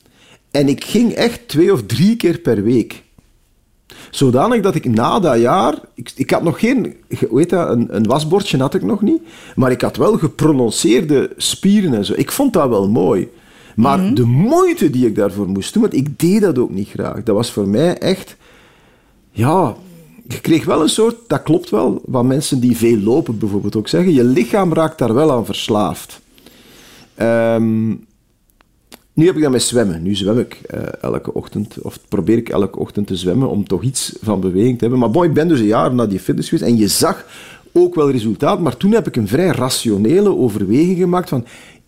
En 0.50 0.68
ik 0.68 0.84
ging 0.84 1.12
echt 1.12 1.48
twee 1.48 1.72
of 1.72 1.82
drie 1.86 2.16
keer 2.16 2.38
per 2.38 2.62
week. 2.62 3.02
Zodanig 4.10 4.60
dat 4.62 4.74
ik 4.74 4.84
na 4.84 5.20
dat 5.20 5.38
jaar... 5.38 5.74
Ik, 5.94 6.12
ik 6.14 6.30
had 6.30 6.42
nog 6.42 6.60
geen... 6.60 6.96
Heet 7.08 7.50
dat? 7.50 7.68
Een, 7.68 7.86
een 7.96 8.06
wasbordje 8.06 8.58
had 8.58 8.74
ik 8.74 8.82
nog 8.82 9.02
niet. 9.02 9.22
Maar 9.54 9.70
ik 9.70 9.80
had 9.80 9.96
wel 9.96 10.18
geprononceerde 10.18 11.30
spieren 11.36 11.94
en 11.94 12.04
zo. 12.04 12.12
Ik 12.16 12.32
vond 12.32 12.52
dat 12.52 12.68
wel 12.68 12.88
mooi. 12.88 13.28
Maar 13.80 13.98
Mhm. 13.98 14.14
de 14.14 14.24
moeite 14.24 14.90
die 14.90 15.06
ik 15.06 15.14
daarvoor 15.14 15.48
moest 15.48 15.72
doen... 15.72 15.82
Want 15.82 15.94
ik 15.94 16.18
deed 16.18 16.40
dat 16.40 16.58
ook 16.58 16.70
niet 16.70 16.88
graag. 16.88 17.22
Dat 17.22 17.34
was 17.34 17.50
voor 17.52 17.68
mij 17.68 17.98
echt... 17.98 18.36
Ja, 19.30 19.74
je 20.28 20.40
kreeg 20.40 20.64
wel 20.64 20.82
een 20.82 20.88
soort, 20.88 21.16
dat 21.26 21.42
klopt 21.42 21.70
wel, 21.70 22.02
wat 22.04 22.24
mensen 22.24 22.60
die 22.60 22.76
veel 22.76 22.98
lopen 22.98 23.38
bijvoorbeeld 23.38 23.76
ook 23.76 23.88
zeggen, 23.88 24.12
je 24.12 24.24
lichaam 24.24 24.72
raakt 24.72 24.98
daar 24.98 25.14
wel 25.14 25.32
aan 25.32 25.44
verslaafd. 25.44 26.20
Ehm, 27.14 27.88
nu 29.12 29.26
heb 29.26 29.36
ik 29.36 29.42
dat 29.42 29.50
met 29.50 29.62
zwemmen. 29.62 30.02
Nu 30.02 30.14
zwem 30.14 30.38
ik 30.38 30.54
eh, 30.54 30.80
elke 31.00 31.34
ochtend, 31.34 31.78
of 31.82 31.98
probeer 32.08 32.36
ik 32.36 32.48
elke 32.48 32.78
ochtend 32.78 33.06
te 33.06 33.16
zwemmen 33.16 33.48
om 33.48 33.66
toch 33.66 33.82
iets 33.82 34.16
van 34.22 34.40
beweging 34.40 34.74
te 34.74 34.80
hebben. 34.80 34.98
Maar 34.98 35.10
boy, 35.10 35.26
ik 35.26 35.34
ben 35.34 35.48
dus 35.48 35.60
een 35.60 35.66
jaar 35.66 35.94
naar 35.94 36.08
die 36.08 36.20
fitness 36.20 36.48
geweest 36.48 36.68
en 36.70 36.76
je 36.76 36.88
zag 36.88 37.24
ook 37.72 37.94
wel 37.94 38.10
resultaat, 38.10 38.60
maar 38.60 38.76
toen 38.76 38.92
heb 38.92 39.06
ik 39.06 39.16
een 39.16 39.28
vrij 39.28 39.48
rationele 39.50 40.36
overweging 40.36 40.98
gemaakt 40.98 41.28
van, 41.28 41.44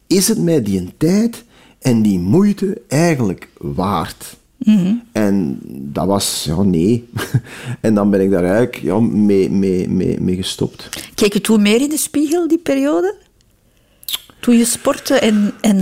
is 0.06 0.28
het 0.28 0.38
mij 0.38 0.62
die 0.62 0.78
een 0.80 0.92
tijd 0.96 1.44
en 1.82 2.02
die 2.02 2.18
moeite 2.18 2.80
eigenlijk 2.88 3.48
waard? 3.58 4.36
En 5.12 5.58
dat 5.66 6.06
was, 6.06 6.44
ja, 6.46 6.62
nee. 6.62 7.08
en 7.80 7.94
dan 7.94 8.10
ben 8.10 8.20
ik 8.20 8.30
daar 8.30 8.44
eigenlijk 8.44 8.76
ja, 8.76 9.00
mee, 9.00 9.50
mee, 9.50 9.88
mee, 9.88 10.20
mee 10.20 10.36
gestopt. 10.36 10.88
Keek 11.14 11.32
je 11.32 11.40
toen 11.40 11.62
meer 11.62 11.80
in 11.80 11.88
de 11.88 11.96
spiegel, 11.96 12.48
die 12.48 12.58
periode? 12.58 13.14
Toen 14.40 14.56
je 14.56 14.64
sportte 14.64 15.14
en, 15.14 15.52
en, 15.60 15.80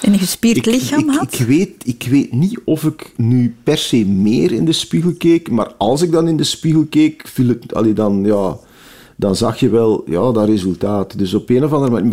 en 0.00 0.12
een 0.12 0.18
gespierd 0.18 0.66
lichaam 0.66 1.10
ik, 1.10 1.16
had? 1.16 1.34
Ik 1.34 1.46
weet, 1.46 1.74
ik 1.84 2.06
weet 2.10 2.32
niet 2.32 2.60
of 2.64 2.84
ik 2.84 3.12
nu 3.16 3.54
per 3.62 3.78
se 3.78 4.04
meer 4.04 4.52
in 4.52 4.64
de 4.64 4.72
spiegel 4.72 5.14
keek, 5.18 5.50
maar 5.50 5.72
als 5.74 6.02
ik 6.02 6.12
dan 6.12 6.28
in 6.28 6.36
de 6.36 6.44
spiegel 6.44 6.86
keek, 6.90 7.28
viel 7.28 7.48
het, 7.48 7.74
allee, 7.74 7.92
dan, 7.92 8.24
ja, 8.24 8.58
dan 9.22 9.36
zag 9.36 9.60
je 9.60 9.68
wel 9.68 10.04
ja, 10.06 10.32
dat 10.32 10.48
resultaat. 10.48 11.18
Dus 11.18 11.34
op 11.34 11.50
een 11.50 11.64
of 11.64 11.72
andere 11.72 11.90
manier... 11.90 12.10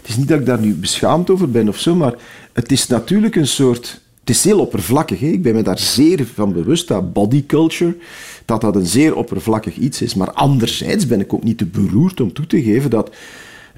Het 0.00 0.08
is 0.10 0.16
niet 0.16 0.28
dat 0.28 0.40
ik 0.40 0.46
daar 0.46 0.60
nu 0.60 0.74
beschaamd 0.74 1.30
over 1.30 1.50
ben 1.50 1.68
of 1.68 1.78
zo, 1.78 1.94
maar 1.94 2.14
het 2.52 2.72
is 2.72 2.86
natuurlijk 2.86 3.36
een 3.36 3.46
soort... 3.46 4.00
Het 4.20 4.30
is 4.30 4.44
heel 4.44 4.60
oppervlakkig. 4.60 5.20
Hè? 5.20 5.26
Ik 5.26 5.42
ben 5.42 5.54
me 5.54 5.62
daar 5.62 5.78
zeer 5.78 6.26
van 6.34 6.52
bewust 6.52 6.88
dat 6.88 7.12
body 7.12 7.46
culture, 7.46 7.96
dat 8.44 8.60
dat 8.60 8.76
een 8.76 8.86
zeer 8.86 9.14
oppervlakkig 9.16 9.76
iets 9.76 10.02
is. 10.02 10.14
Maar 10.14 10.32
anderzijds 10.32 11.06
ben 11.06 11.20
ik 11.20 11.32
ook 11.32 11.42
niet 11.42 11.58
te 11.58 11.66
beroerd 11.66 12.20
om 12.20 12.32
toe 12.32 12.46
te 12.46 12.62
geven 12.62 12.90
dat 12.90 13.10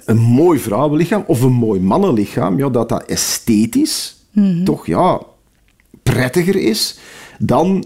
een 0.05 0.19
mooi 0.19 0.59
vrouwenlichaam 0.59 1.25
of 1.27 1.43
een 1.43 1.53
mooi 1.53 1.81
mannenlichaam, 1.81 2.59
ja, 2.59 2.69
dat 2.69 2.89
dat 2.89 3.05
esthetisch 3.05 4.17
toch 4.65 4.87
ja, 4.87 5.21
prettiger 6.03 6.57
is 6.57 6.99
dan 7.39 7.85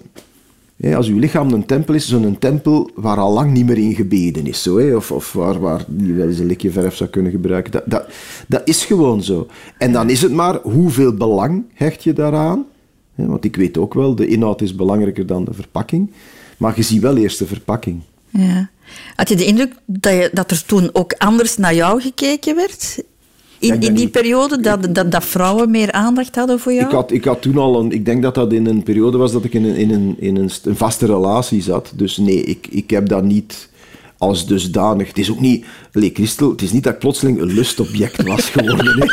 als 0.81 1.09
uw 1.09 1.19
lichaam 1.19 1.53
een 1.53 1.67
tempel 1.67 1.95
is, 1.95 2.09
zo'n 2.09 2.39
tempel 2.39 2.91
waar 2.95 3.17
al 3.17 3.33
lang 3.33 3.53
niet 3.53 3.67
meer 3.67 3.79
in 3.79 3.95
gebeden 3.95 4.47
is. 4.47 4.63
Zo, 4.63 4.97
of, 4.97 5.13
of 5.13 5.33
waar, 5.33 5.61
waar 5.61 5.85
die 5.87 6.13
wel 6.13 6.29
eens 6.29 6.39
een 6.39 6.47
likje 6.47 6.71
verf 6.71 6.97
zou 6.97 7.11
kunnen 7.11 7.33
gebruiken. 7.33 7.83
Dat, 7.87 8.05
dat, 8.49 8.63
is 8.65 8.85
gewoon 8.85 9.23
zo. 9.23 9.47
En 9.79 9.93
dan 9.93 10.11
is 10.11 10.23
het 10.23 10.33
maar 10.33 10.59
hoeveel 10.63 11.15
belang 11.15 11.65
hecht 11.75 12.05
je 12.05 12.13
daaraan. 12.13 12.65
Want 13.15 13.45
ik 13.45 13.57
weet 13.57 13.79
ook 13.79 13.95
wel, 13.95 14.15
de 14.15 14.27
inhoud 14.27 14.61
is 14.61 14.75
belangrijker 14.75 15.27
dan 15.27 15.45
de 15.45 15.55
verpakking. 15.55 16.11
Maar 16.57 16.73
je 16.77 16.83
ziet 16.83 17.03
wel 17.03 17.17
eerst 17.17 17.39
de 17.39 17.47
verpakking. 17.47 18.01
Ja. 18.31 18.71
Had 19.17 19.29
je 19.29 19.37
de 19.37 19.45
indruk 19.45 19.75
je, 20.01 20.31
dat 20.33 20.51
er 20.51 20.65
toen 20.65 20.91
ook 20.93 21.13
anders 21.13 21.57
naar 21.57 21.75
jou 21.75 22.01
gekeken 22.01 22.57
werd? 22.57 23.03
In, 23.59 23.81
ik 23.81 23.97
die 23.97 24.09
periode, 24.09 24.61
dat, 24.61 24.95
dat, 24.95 25.13
dat 25.13 25.25
vrouwen 25.25 25.71
meer 25.71 25.93
aandacht 25.93 26.35
hadden 26.35 26.61
voor 26.61 26.73
jou? 26.73 26.87
Ik 26.87 26.93
had, 26.93 27.11
ik 27.13 27.25
had 27.25 27.43
toen 27.43 27.57
al 27.59 27.81
een... 27.81 27.93
Ik 27.93 28.05
denk 28.05 28.23
dat 28.23 28.35
dat 28.35 28.53
in 28.53 28.67
een 28.67 28.83
periode 28.83 29.17
was 29.19 29.33
dat 29.33 29.45
ik 29.45 29.55
in 29.55 29.65
een, 29.65 29.75
in 29.77 29.91
een, 29.91 30.17
in 30.19 30.37
een, 30.37 30.51
st- 30.51 30.67
een 30.67 30.77
vaste 30.77 31.07
relatie 31.07 31.63
zat. 31.63 31.93
Dus 31.95 32.17
nee, 32.17 32.43
ik, 32.43 32.67
ik 32.71 32.91
heb 32.91 33.09
dat 33.09 33.25
niet 33.25 33.69
als 34.19 34.47
dusdanig... 34.47 35.09
Het 35.09 35.19
is 35.19 35.31
ook 35.31 35.41
niet... 35.41 35.65
Allee, 35.93 36.11
Christel, 36.15 36.51
het 36.51 36.63
is 36.63 36.73
niet 36.73 36.83
dat 36.85 36.93
ik 36.93 36.99
plotseling 36.99 37.41
een 37.41 37.53
lustobject 37.53 38.23
was 38.23 38.51
geworden. 38.55 39.11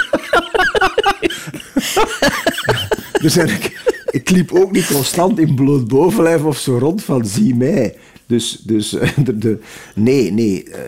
dus 3.22 3.38
eigenlijk, 3.38 3.94
ik 4.12 4.30
liep 4.30 4.52
ook 4.54 4.72
niet 4.72 4.88
constant 4.88 5.40
in 5.40 5.56
bloot 5.56 5.88
bovenlijf 5.88 6.44
of 6.44 6.58
zo 6.58 6.78
rond 6.78 7.04
van 7.04 7.26
zie 7.26 7.56
mij. 7.56 7.96
Dus, 8.26 8.62
dus 8.64 8.90
de, 9.26 9.38
de- 9.38 9.60
nee, 9.96 10.32
nee, 10.32 10.64
eh, 10.64 10.80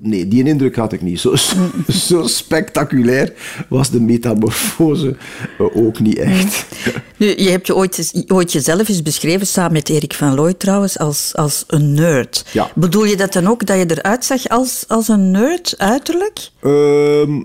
nee, 0.00 0.28
die 0.28 0.44
indruk 0.44 0.76
had 0.76 0.92
ik 0.92 1.02
niet. 1.02 1.20
Zo, 1.20 1.34
zo 1.88 2.26
spectaculair 2.26 3.32
was 3.68 3.90
de 3.90 4.00
metamorfose 4.00 5.16
eh, 5.58 5.76
ook 5.76 6.00
niet 6.00 6.18
echt. 6.18 6.66
Nu, 7.16 7.26
je 7.36 7.50
hebt 7.50 7.66
je 7.66 7.74
ooit, 7.74 7.98
eens- 7.98 8.24
ooit 8.26 8.52
jezelf 8.52 8.88
eens 8.88 9.02
beschreven, 9.02 9.46
samen 9.46 9.72
met 9.72 9.88
Erik 9.88 10.14
van 10.14 10.34
Looy 10.34 10.54
trouwens, 10.54 10.98
als, 10.98 11.30
als 11.34 11.64
een 11.66 11.92
nerd. 11.94 12.44
Ja. 12.52 12.70
Bedoel 12.74 13.04
je 13.04 13.16
dat 13.16 13.32
dan 13.32 13.46
ook, 13.46 13.66
dat 13.66 13.76
je 13.78 13.90
eruit 13.90 14.24
zag 14.24 14.48
als, 14.48 14.84
als 14.88 15.08
een 15.08 15.30
nerd, 15.30 15.74
uiterlijk? 15.78 16.50
Ehm, 16.62 17.42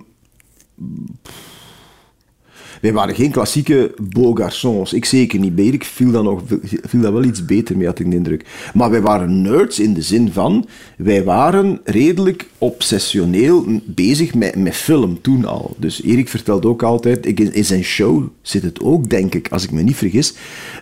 wij 2.81 2.93
waren 2.93 3.15
geen 3.15 3.31
klassieke 3.31 3.93
beaux 4.01 4.41
garçons. 4.41 4.93
Ik 4.93 5.05
zeker 5.05 5.39
niet. 5.39 5.57
Erik 5.59 5.83
viel 5.83 6.11
dat, 6.11 6.23
nog, 6.23 6.41
viel 6.87 7.01
dat 7.01 7.11
wel 7.13 7.23
iets 7.23 7.45
beter 7.45 7.77
mee, 7.77 7.85
had 7.87 7.99
ik 7.99 8.09
de 8.09 8.15
indruk. 8.15 8.45
Maar 8.73 8.89
wij 8.89 9.01
waren 9.01 9.41
nerds 9.41 9.79
in 9.79 9.93
de 9.93 10.01
zin 10.01 10.31
van... 10.31 10.67
Wij 10.97 11.23
waren 11.23 11.79
redelijk 11.83 12.47
obsessioneel 12.57 13.65
bezig 13.85 14.33
met, 14.35 14.55
met 14.55 14.75
film 14.75 15.21
toen 15.21 15.45
al. 15.45 15.75
Dus 15.77 16.03
Erik 16.03 16.29
vertelt 16.29 16.65
ook 16.65 16.83
altijd... 16.83 17.25
ik- 17.25 17.39
In 17.39 17.65
zijn 17.65 17.83
show 17.83 18.23
zit 18.41 18.63
het 18.63 18.81
ook, 18.81 19.09
denk 19.09 19.35
ik, 19.35 19.47
als 19.51 19.63
ik 19.63 19.71
me 19.71 19.81
niet 19.81 19.95
vergis. 19.95 20.33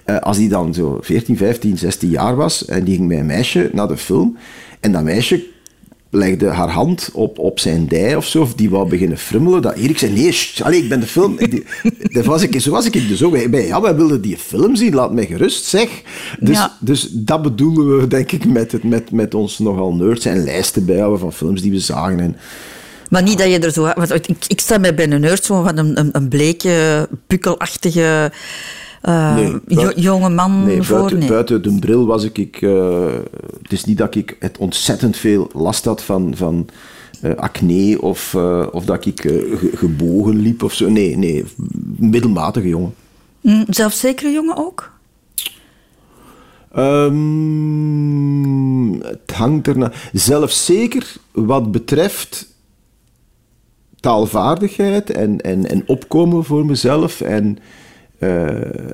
eh, 0.04 0.18
als 0.20 0.38
hij 0.38 0.48
dan 0.48 0.74
zo 0.74 0.98
14, 1.02 1.38
15, 1.38 1.78
16 1.78 2.10
jaar 2.10 2.36
was... 2.36 2.66
en 2.66 2.84
die 2.84 2.96
ging 2.96 3.08
met 3.08 3.18
een 3.20 3.26
meisje 3.26 3.70
naar 3.74 3.88
de 3.88 3.98
film... 3.98 4.38
en 4.80 4.92
dat 4.92 5.04
meisje 5.04 5.44
legde 6.10 6.48
haar 6.48 6.70
hand 6.70 7.10
op, 7.14 7.40
op 7.40 7.60
zijn 7.60 7.88
dij 7.88 8.16
of 8.16 8.26
zo, 8.26 8.42
of 8.42 8.54
die 8.54 8.70
wou 8.70 8.90
beginnen 8.90 9.18
frummelen, 9.18 9.62
dat 9.62 9.76
Erik 9.76 9.98
zei, 9.98 10.14
nee, 10.14 10.84
ik 10.84 10.90
ben 10.90 11.00
de 11.00 11.06
film... 11.06 11.38
Die, 11.38 11.66
dat 12.02 12.26
was 12.26 12.42
ik, 12.42 12.62
zo 12.62 12.72
was 12.72 12.86
ik 12.86 13.08
dus 13.08 13.24
ook. 13.24 13.50
Wij, 13.50 13.68
ja, 13.68 13.82
wij 13.82 13.96
wilden 13.96 14.22
die 14.22 14.38
film 14.38 14.76
zien, 14.76 14.94
laat 14.94 15.14
mij 15.14 15.26
gerust, 15.26 15.66
zeg. 15.66 15.90
Dus, 16.40 16.56
Ja. 16.56 16.78
dus 16.80 17.10
dat 17.12 17.42
bedoelen 17.42 18.00
we, 18.00 18.08
denk 18.08 18.32
ik, 18.32 18.46
met, 18.46 18.72
het, 18.72 18.84
met, 18.84 19.12
met 19.12 19.34
ons 19.34 19.60
nogal 19.60 19.94
nerds 19.94 20.26
en 20.26 20.44
lijsten 20.44 20.86
bijhouden 20.86 21.20
van 21.20 21.34
films 21.34 21.62
die 21.62 21.72
we 21.72 21.80
zagen. 21.80 22.20
En, 22.20 22.36
Maar 23.10 23.24
niet 23.24 23.38
dat 23.38 23.48
je 23.48 23.60
er 23.60 23.72
zo... 23.72 23.92
Want 23.96 24.14
ik, 24.14 24.38
ik 24.48 24.60
sta 24.60 24.78
mij 24.78 24.96
bij 24.96 25.12
een 25.12 25.22
nerd 25.22 25.46
zo 25.46 25.64
van 25.64 25.78
een, 25.78 26.00
een, 26.00 26.10
een 26.12 26.28
bleke, 26.28 27.08
pukkelachtige 27.28 28.32
uh, 29.08 29.36
nee, 29.36 29.60
buiten, 29.66 30.02
jonge 30.02 30.30
man 30.30 30.64
nee, 30.64 30.82
voor. 30.82 30.98
Buiten, 30.98 31.20
nee. 31.20 31.28
buiten 31.28 31.64
de 31.64 31.80
bril 31.80 32.06
was 32.06 32.24
ik... 32.24 32.38
ik 32.38 32.62
uh, 32.62 33.14
het 33.62 33.72
is 33.72 33.86
niet 33.86 33.98
dat 33.98 34.16
ik 34.16 34.36
het 34.40 34.58
ontzettend 34.58 35.18
veel 35.18 35.50
last 35.54 35.86
had 35.86 36.04
van... 36.04 36.36
van 36.36 36.68
uh, 37.24 37.36
acne 37.36 38.02
of, 38.02 38.36
of 38.72 38.86
dat 38.86 39.06
ik 39.06 39.22
ge 39.22 39.72
gebogen 39.76 40.36
liep 40.36 40.64
of 40.64 40.74
zo. 40.74 40.90
Nee, 40.90 41.18
nee, 41.18 41.46
middelmatige 41.98 42.68
jongen. 42.68 42.94
Mm, 43.42 43.66
zelfzekere 43.70 44.32
jongen 44.32 44.58
ook? 44.58 44.92
Um, 46.78 48.22
het 49.02 49.32
hangt 49.34 49.68
erna. 49.68 49.92
Zelfzeker 50.14 51.16
wat 51.32 51.72
betreft 51.72 52.56
taalvaardigheid 54.00 55.10
en, 55.10 55.42
en, 55.42 55.70
en 55.70 55.84
opkomen 55.86 56.44
voor 56.44 56.66
mezelf 56.66 57.22
en 57.22 57.58
uh, 58.20 58.48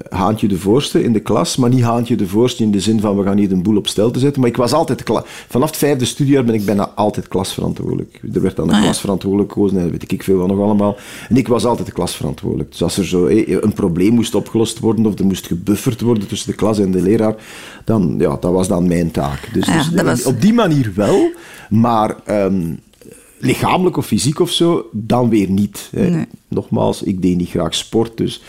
Haantje 0.10 0.48
de 0.48 0.58
Voorste 0.58 1.04
in 1.04 1.14
de 1.14 1.20
klas, 1.20 1.56
maar 1.56 1.70
niet 1.70 1.84
Haantje 1.84 2.16
de 2.16 2.28
Voorste 2.28 2.64
in 2.64 2.72
de 2.72 2.80
zin 2.80 3.00
van 3.00 3.18
we 3.18 3.24
gaan 3.24 3.38
hier 3.38 3.52
een 3.52 3.64
boel 3.64 3.78
op 3.78 3.88
stel 3.88 4.12
te 4.12 4.20
zetten. 4.20 4.42
Maar 4.42 4.50
ik 4.50 4.58
was 4.58 4.74
altijd, 4.74 5.04
vanaf 5.48 5.70
het 5.70 5.78
vijfde 5.78 6.06
studiejaar 6.06 6.44
ben 6.44 6.56
ik 6.56 6.66
bijna 6.66 6.90
altijd 6.96 7.28
klasverantwoordelijk. 7.28 8.20
Er 8.34 8.42
werd 8.42 8.56
dan 8.56 8.68
een 8.68 8.74
ah, 8.74 8.80
ja. 8.80 8.84
klasverantwoordelijk 8.84 9.52
gekozen 9.52 9.78
en 9.78 9.92
weet 9.92 10.12
ik 10.12 10.24
veel 10.24 10.38
wat 10.38 10.48
nog 10.48 10.60
allemaal. 10.60 10.98
En 11.30 11.38
ik 11.38 11.48
was 11.48 11.66
altijd 11.66 11.88
de 11.88 11.94
klasverantwoordelijk. 11.94 12.72
Dus 12.72 12.84
als 12.84 12.98
er 12.98 13.06
zo 13.06 13.28
een 13.28 13.74
probleem 13.74 14.14
moest 14.14 14.36
opgelost 14.36 14.80
worden 14.80 15.06
of 15.06 15.20
er 15.20 15.26
moest 15.26 15.48
gebufferd 15.48 16.02
worden 16.02 16.28
tussen 16.28 16.52
de 16.52 16.58
klas 16.58 16.80
en 16.80 16.92
de 16.92 17.02
leraar, 17.02 17.36
dan, 17.86 18.16
ja, 18.18 18.38
dat 18.40 18.52
was 18.52 18.68
dan 18.68 18.88
mijn 18.88 19.12
taak. 19.12 19.50
Dus, 19.54 19.66
ja, 19.66 19.84
dus 19.90 20.02
was... 20.02 20.26
op 20.26 20.42
die 20.42 20.54
manier 20.54 20.92
wel, 20.96 21.32
maar... 21.70 22.16
Um, 22.30 22.80
lichamelijk 23.44 23.98
of 23.98 24.06
fysiek 24.06 24.40
of 24.40 24.52
zo, 24.52 24.90
dan 24.92 25.30
weer 25.30 25.50
niet. 25.50 25.90
Nee. 25.92 26.26
Nogmaals, 26.48 27.04
ik 27.04 27.22
deed 27.22 27.38
niet 27.38 27.50
graag 27.50 27.76
sport, 27.76 28.18
dus 28.18 28.42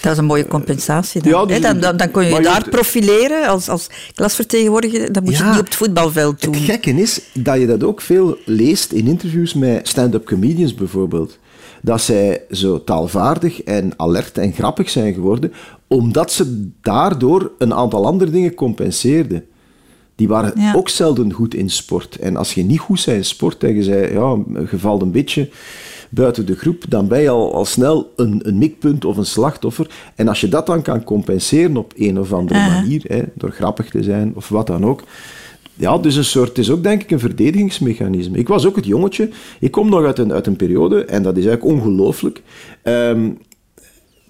dat 0.00 0.12
is 0.12 0.18
een 0.18 0.24
mooie 0.24 0.46
compensatie. 0.46 1.22
Dan, 1.22 1.30
ja, 1.30 1.44
dus, 1.44 1.60
dan, 1.60 1.80
dan, 1.80 1.96
dan, 1.96 2.10
kon 2.10 2.24
je 2.24 2.34
je 2.34 2.40
daar 2.40 2.64
je, 2.64 2.70
profileren 2.70 3.48
als, 3.48 3.68
als 3.68 3.86
klasvertegenwoordiger. 4.14 5.12
Dan 5.12 5.22
moet 5.22 5.36
je 5.36 5.42
het 5.42 5.50
niet 5.50 5.60
op 5.60 5.66
het 5.66 5.74
voetbalveld 5.74 6.42
doen. 6.42 6.54
Het 6.54 6.62
gekke 6.62 6.90
is 6.90 7.20
dat 7.32 7.60
je 7.60 7.66
dat 7.66 7.84
ook 7.84 8.00
veel 8.00 8.36
leest 8.44 8.92
in 8.92 9.06
interviews 9.06 9.54
met 9.54 9.88
stand-up 9.88 10.24
comedians 10.24 10.74
bijvoorbeeld. 10.74 11.38
Dat 11.82 12.00
zij 12.00 12.42
zo 12.50 12.84
taalvaardig 12.84 13.62
en 13.62 13.92
alert 13.96 14.38
en 14.38 14.52
grappig 14.52 14.90
zijn 14.90 15.14
geworden, 15.14 15.52
omdat 15.86 16.32
ze 16.32 16.70
daardoor 16.82 17.52
een 17.58 17.74
aantal 17.74 18.06
andere 18.06 18.30
dingen 18.30 18.54
compenseerden. 18.54 19.44
Die 20.14 20.28
waren 20.28 20.60
ja. 20.60 20.74
ook 20.74 20.88
zelden 20.88 21.32
goed 21.32 21.54
in 21.54 21.70
sport. 21.70 22.16
En 22.16 22.36
als 22.36 22.54
je 22.54 22.62
niet 22.62 22.78
goed 22.78 23.04
bent 23.04 23.16
in 23.16 23.24
sport 23.24 23.64
en 23.64 23.74
je 23.74 23.82
zei, 23.82 24.12
ja, 24.12 24.36
je 24.70 24.78
valt 24.78 25.02
een 25.02 25.12
beetje 25.12 25.48
buiten 26.10 26.46
de 26.46 26.56
groep, 26.56 26.84
dan 26.88 27.08
ben 27.08 27.20
je 27.20 27.28
al, 27.28 27.54
al 27.54 27.64
snel 27.64 28.12
een, 28.16 28.40
een 28.42 28.58
mikpunt 28.58 29.04
of 29.04 29.16
een 29.16 29.26
slachtoffer. 29.26 29.90
En 30.14 30.28
als 30.28 30.40
je 30.40 30.48
dat 30.48 30.66
dan 30.66 30.82
kan 30.82 31.04
compenseren 31.04 31.76
op 31.76 31.92
een 31.96 32.18
of 32.18 32.32
andere 32.32 32.58
Uh-huh. 32.58 32.74
manier, 32.74 33.04
hè, 33.06 33.22
door 33.34 33.50
grappig 33.50 33.90
te 33.90 34.02
zijn 34.02 34.32
of 34.34 34.48
wat 34.48 34.66
dan 34.66 34.84
ook. 34.84 35.02
Ja, 35.74 35.98
dus 35.98 36.16
een 36.16 36.24
soort, 36.24 36.48
het 36.48 36.58
is 36.58 36.70
ook 36.70 36.82
denk 36.82 37.02
ik 37.02 37.10
een 37.10 37.18
verdedigingsmechanisme. 37.18 38.38
Ik 38.38 38.48
was 38.48 38.66
ook 38.66 38.76
het 38.76 38.86
jongetje. 38.86 39.30
Ik 39.60 39.70
kom 39.70 39.88
nog 39.88 40.04
uit 40.04 40.18
een, 40.18 40.32
uit 40.32 40.46
een 40.46 40.56
periode, 40.56 41.04
en 41.04 41.22
dat 41.22 41.36
is 41.36 41.46
eigenlijk 41.46 41.76
ongelooflijk. 41.76 42.42
Ehm, 42.82 43.30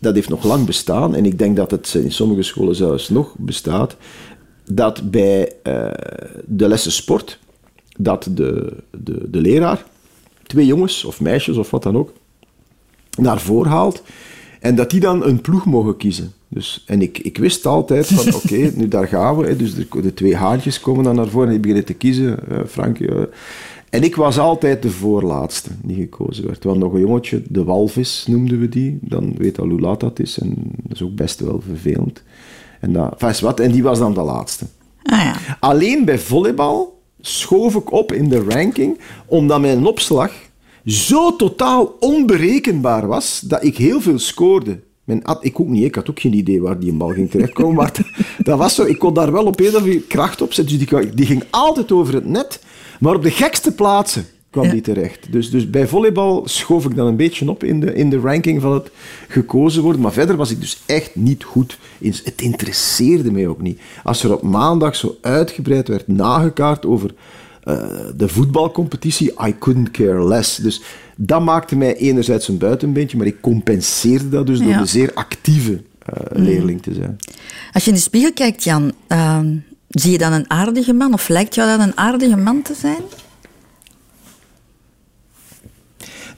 dat 0.01 0.15
heeft 0.15 0.29
nog 0.29 0.45
lang 0.45 0.67
bestaan, 0.67 1.15
en 1.15 1.25
ik 1.25 1.39
denk 1.39 1.57
dat 1.57 1.71
het 1.71 1.95
in 1.95 2.13
sommige 2.13 2.43
scholen 2.43 2.75
zelfs 2.75 3.09
nog 3.09 3.35
bestaat, 3.39 3.97
dat 4.71 5.11
bij 5.11 5.53
uh, 5.63 5.91
de 6.47 6.69
lessen 6.69 6.93
sport, 6.93 7.39
dat 7.99 8.29
de, 8.35 8.77
de, 8.91 9.31
de 9.31 9.41
leraar 9.41 9.85
twee 10.51 10.67
jongens 10.67 11.05
of 11.05 11.21
meisjes 11.21 11.57
of 11.57 11.71
wat 11.71 11.83
dan 11.83 11.97
ook 11.97 12.13
naar 13.19 13.41
voren 13.41 13.71
haalt 13.71 14.03
en 14.61 14.75
dat 14.75 14.91
die 14.91 15.01
dan 15.01 15.25
een 15.25 15.41
ploeg 15.41 15.67
mogen 15.67 15.97
kiezen. 15.97 16.33
Dus, 16.49 16.85
en 16.87 17.03
ik, 17.03 17.19
ik 17.19 17.39
wist 17.39 17.67
altijd 17.67 18.07
van, 18.07 18.27
oké, 18.35 18.55
okay, 18.55 18.73
nu 18.75 18.89
daar 18.89 19.07
gaan 19.07 19.37
we. 19.37 19.47
Hè, 19.47 19.57
dus 19.57 19.75
de, 19.75 19.87
de, 20.03 20.15
twee 20.15 20.37
haantjes 20.37 20.81
komen 20.81 21.05
dan 21.05 21.15
naar 21.15 21.29
voren 21.29 21.47
en 21.47 21.53
die 21.53 21.61
beginnen 21.61 21.85
te 21.85 21.95
kiezen. 21.95 22.39
Uh, 22.51 22.59
Frank, 22.67 22.99
uh, 22.99 23.23
en 23.91 24.03
ik 24.03 24.17
was 24.17 24.39
altijd 24.39 24.83
de 24.83 24.91
voorlaatste 24.91 25.71
die 25.83 25.97
gekozen 25.97 26.47
werd. 26.47 26.65
Want 26.65 26.79
nog 26.79 26.93
een 26.93 27.01
jongetje, 27.01 27.43
de 27.49 27.65
walvis 27.65 28.25
noemden 28.29 28.61
we 28.61 28.69
die. 28.69 28.99
Dan 29.01 29.35
weet 29.37 29.59
al 29.59 29.69
hoe 29.69 29.81
laat 29.81 30.01
dat 30.01 30.19
is. 30.19 30.39
En 30.39 30.55
dat 30.83 30.93
is 30.93 31.03
ook 31.03 31.15
best 31.15 31.41
wel 31.41 31.61
vervelend. 31.67 32.23
En, 32.81 32.93
dat, 32.93 33.23
enfin, 33.23 33.47
wat, 33.47 33.61
en 33.61 33.73
die 33.73 33.83
was 33.83 33.99
dan 33.99 34.15
de 34.15 34.23
laatste. 34.23 34.65
Ah, 35.03 35.19
ja. 35.19 35.37
Alleen 35.61 36.05
bij 36.05 36.19
volleybal 36.19 37.00
schoof 37.21 37.75
ik 37.75 37.93
op 37.93 38.13
in 38.13 38.29
de 38.29 38.45
ranking, 38.49 38.99
omdat 39.27 39.61
mijn 39.61 39.87
opslag 39.87 40.33
zo 40.85 41.37
totaal 41.37 41.97
onberekenbaar 42.01 43.07
was, 43.07 43.41
dat 43.41 43.65
ik 43.65 43.77
heel 43.77 44.01
veel 44.01 44.19
scoorde. 44.19 44.81
Had, 45.23 45.45
ik 45.45 45.61
ook 45.61 45.69
niet, 45.69 45.85
ik 45.85 45.95
had 45.95 46.11
ook 46.11 46.21
geen 46.21 46.35
idee 46.35 46.63
waar 46.63 46.79
die 46.79 46.93
bal 46.93 47.09
ging 47.09 47.31
terechtkomen, 47.31 47.75
maar 47.75 47.93
dat 48.39 48.59
was 48.59 48.75
zo, 48.75 48.85
ik 48.85 48.99
kon 48.99 49.15
daar 49.15 49.33
wel 49.33 49.45
op 49.45 49.61
een 49.61 49.67
of 49.67 49.75
andere 49.75 50.01
kracht 50.01 50.43
op 50.43 50.53
zetten. 50.53 50.79
Dus 50.79 50.89
die, 50.89 51.15
die 51.15 51.27
ging 51.27 51.45
altijd 51.51 51.93
over 51.93 52.15
het 52.15 52.27
net, 52.27 52.63
maar 53.01 53.15
op 53.15 53.23
de 53.23 53.31
gekste 53.31 53.73
plaatsen 53.73 54.27
kwam 54.51 54.65
Ja. 54.65 54.71
die 54.71 54.81
terecht. 54.81 55.33
Dus, 55.33 55.51
dus 55.51 55.71
bij 55.71 55.87
volleybal 55.87 56.43
schoof 56.45 56.85
ik 56.85 56.95
dan 56.95 57.07
een 57.07 57.17
beetje 57.17 57.51
op 57.51 57.65
in 57.65 57.81
de, 57.81 57.95
in 57.95 58.11
de 58.11 58.19
ranking 58.19 58.61
van 58.61 58.73
het 58.73 58.91
gekozen 59.29 59.83
worden. 59.83 60.01
Maar 60.01 60.13
verder 60.13 60.37
was 60.37 60.51
ik 60.51 60.61
dus 60.61 60.83
echt 60.87 61.15
niet 61.15 61.45
goed. 61.45 61.79
In, 61.99 62.15
het 62.25 62.41
interesseerde 62.43 63.33
mij 63.33 63.47
ook 63.47 63.61
niet. 63.61 63.81
Als 64.03 64.25
er 64.25 64.33
op 64.33 64.43
maandag 64.43 64.97
zo 64.97 65.17
uitgebreid 65.21 65.89
werd 65.89 66.09
nagekaart 66.09 66.87
over 66.87 67.11
uh, 67.65 67.77
de 68.17 68.29
voetbalcompetitie, 68.29 69.33
I 69.47 69.55
couldn't 69.59 69.91
care 69.91 70.27
less. 70.27 70.57
Dus 70.57 70.83
dat 71.17 71.41
maakte 71.43 71.77
mij 71.77 71.97
enerzijds 71.97 72.49
een 72.49 72.59
buitenbeentje, 72.59 73.17
maar 73.17 73.27
ik 73.27 73.41
compenseerde 73.41 74.29
dat 74.29 74.47
dus 74.47 74.59
door 74.59 74.73
een 74.73 74.89
zeer 74.89 75.11
actieve 75.15 75.73
uh, 75.73 76.43
leerling 76.45 76.83
te 76.83 76.95
zijn. 76.95 77.17
Als 77.73 77.85
je 77.85 77.91
in 77.91 77.97
de 77.97 78.03
spiegel 78.03 78.33
kijkt, 78.33 78.65
Jan, 78.65 78.93
uh, 79.09 79.39
zie 79.89 80.13
je 80.13 80.19
dan 80.19 80.33
een 80.33 80.51
aardige 80.51 80.93
man? 80.93 81.13
Of 81.13 81.29
lijkt 81.29 81.55
jou 81.55 81.69
dat 81.79 81.87
een 81.87 81.97
aardige 81.97 82.37
man 82.37 82.63
te 82.63 82.75
zijn? 82.75 83.03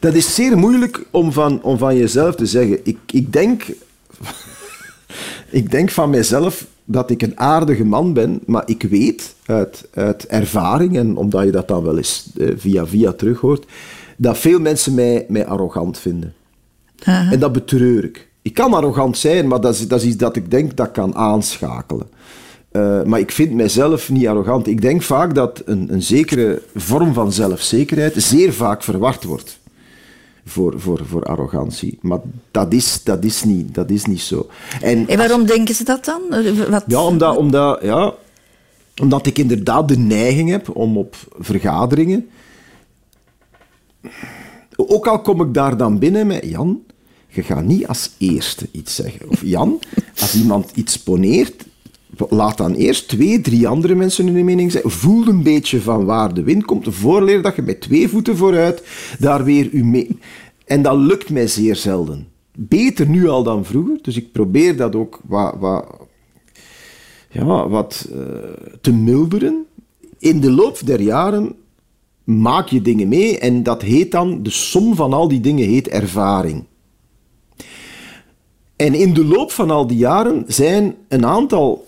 Dat 0.02 0.14
is 0.14 0.35
zeer 0.35 0.59
moeilijk 0.59 1.04
om 1.11 1.32
van, 1.32 1.62
om 1.62 1.78
van 1.78 1.97
jezelf 1.97 2.35
te 2.35 2.47
zeggen. 2.47 2.78
Ik, 2.82 2.99
ik, 3.06 3.32
denk, 3.32 3.64
ik 5.50 5.71
denk 5.71 5.90
van 5.90 6.11
mezelf 6.11 6.66
dat 6.85 7.11
ik 7.11 7.23
een 7.23 7.38
aardige 7.38 7.85
man 7.85 8.12
ben, 8.12 8.40
maar 8.47 8.62
ik 8.66 8.82
weet 8.82 9.35
uit, 9.47 9.88
uit 9.94 10.26
ervaring, 10.26 10.97
en 10.97 11.16
omdat 11.16 11.44
je 11.44 11.50
dat 11.50 11.68
dan 11.68 11.82
wel 11.82 11.97
eens 11.97 12.30
eh, 12.37 12.49
via 12.56 12.87
via 12.87 13.12
terughoort, 13.12 13.64
dat 14.16 14.38
veel 14.38 14.61
mensen 14.61 14.94
mij, 14.94 15.26
mij 15.28 15.47
arrogant 15.47 15.99
vinden. 15.99 16.35
En 17.04 17.38
dat 17.38 17.52
betreur 17.52 18.04
ik. 18.04 18.28
Ik 18.42 18.54
kan 18.54 18.75
arrogant 18.75 19.18
zijn, 19.18 19.49
maar 19.49 19.61
dat 19.61 19.75
is, 19.75 19.88
dat 19.88 20.00
is 20.00 20.06
iets 20.06 20.16
dat 20.16 20.37
ik 20.37 20.50
denk 20.50 20.76
dat 20.76 20.90
kan 20.90 21.14
aanschakelen. 21.14 22.09
Uh, 22.73 23.02
maar 23.02 23.21
ik 23.21 23.32
vind 23.32 23.52
mijzelf 23.52 24.11
niet 24.11 24.26
arrogant. 24.26 24.66
Ik 24.66 24.80
denk 24.80 25.02
vaak 25.02 25.35
dat 25.35 25.62
een, 25.64 25.92
een 25.92 26.02
zekere 26.02 26.62
vorm 26.75 27.12
van 27.12 27.32
zelfzekerheid 27.32 28.14
zeer 28.16 28.52
vaak 28.52 28.82
verward 28.82 29.25
wordt 29.25 29.61
voor, 30.45 30.81
voor, 30.81 31.01
voor 31.07 31.25
arrogantie. 31.25 31.99
Maar 32.01 32.21
dat 32.51 32.73
is, 32.73 33.03
dat 33.03 33.25
is, 33.25 33.45
niet, 33.45 33.75
dat 33.75 33.91
is 33.91 34.05
niet 34.05 34.21
zo. 34.21 34.49
En, 34.81 35.09
En 35.09 35.17
waarom 35.17 35.47
denken 35.47 35.75
ze 35.75 35.85
dat 35.85 36.05
dan? 36.05 36.21
Wat... 36.71 36.85
ja, 36.87 37.05
omdat, 37.05 37.37
omdat, 37.37 37.83
ja, 37.83 38.15
omdat 39.01 39.27
ik 39.27 39.39
inderdaad 39.39 39.89
de 39.89 39.99
neiging 39.99 40.51
heb 40.51 40.77
om 40.77 40.99
op 40.99 41.17
vergaderingen... 41.39 42.29
Ook 44.77 45.07
al 45.07 45.21
kom 45.21 45.41
ik 45.41 45.55
daar 45.55 45.77
dan 45.77 45.99
binnen 45.99 46.27
met 46.27 46.45
Jan, 46.45 46.83
je 47.29 47.43
gaat 47.43 47.65
niet 47.65 47.87
als 47.87 48.11
eerste 48.19 48.69
iets 48.73 48.95
zeggen. 48.95 49.29
Of 49.29 49.43
Jan, 49.43 49.81
als 50.21 50.35
iemand 50.35 50.71
iets 50.75 50.99
poneert, 50.99 51.65
laat 52.28 52.57
dan 52.57 52.75
eerst 52.75 53.09
twee, 53.09 53.40
drie 53.40 53.69
andere 53.69 53.95
mensen 53.95 54.26
hun 54.26 54.45
mening 54.45 54.73
zeggen. 54.73 54.90
Voel 54.90 55.26
een 55.26 55.42
beetje 55.42 55.81
van 55.81 56.04
waar 56.04 56.35
de 56.35 56.42
wind 56.42 56.64
komt. 56.64 56.87
Voorleer 56.90 57.42
dat 57.42 57.57
je 57.57 57.62
met 57.62 57.81
twee 57.81 58.09
voeten 58.09 58.37
vooruit 58.37 58.83
daar 59.19 59.45
weer 59.45 59.69
u 59.73 59.85
mee... 59.85 60.19
En 60.73 60.83
dat 60.83 60.97
lukt 60.97 61.31
mij 61.31 61.47
zeer 61.47 61.76
zelden. 61.76 62.28
Beter 62.57 63.09
nu 63.09 63.28
al 63.28 63.42
dan 63.42 63.64
vroeger. 63.64 63.99
Dus 64.02 64.16
ik 64.16 64.33
probeer 64.33 64.76
dat 64.76 64.97
ook 64.97 65.21
wat, 65.26 65.54
wat, 65.59 65.87
ja, 67.31 67.69
wat 67.69 68.09
uh, 68.12 68.19
te 68.81 68.92
milderen. 68.92 69.66
In 70.19 70.40
de 70.40 70.50
loop 70.50 70.81
der 70.85 71.00
jaren 71.00 71.54
maak 72.25 72.69
je 72.69 72.83
dingen 72.83 73.09
mee 73.09 73.38
en 73.38 73.62
dat 73.62 73.83
heet 73.83 74.11
dan, 74.11 74.42
de 74.42 74.50
som 74.50 74.95
van 74.95 75.12
al 75.12 75.28
die 75.28 75.40
dingen 75.40 75.69
heet 75.69 75.88
ervaring. 75.88 76.64
En 78.76 78.95
in 78.95 79.14
de 79.14 79.25
loop 79.25 79.50
van 79.50 79.71
al 79.71 79.87
die 79.87 79.99
jaren 79.99 80.45
zijn 80.47 80.95
een 81.09 81.26
aantal 81.26 81.87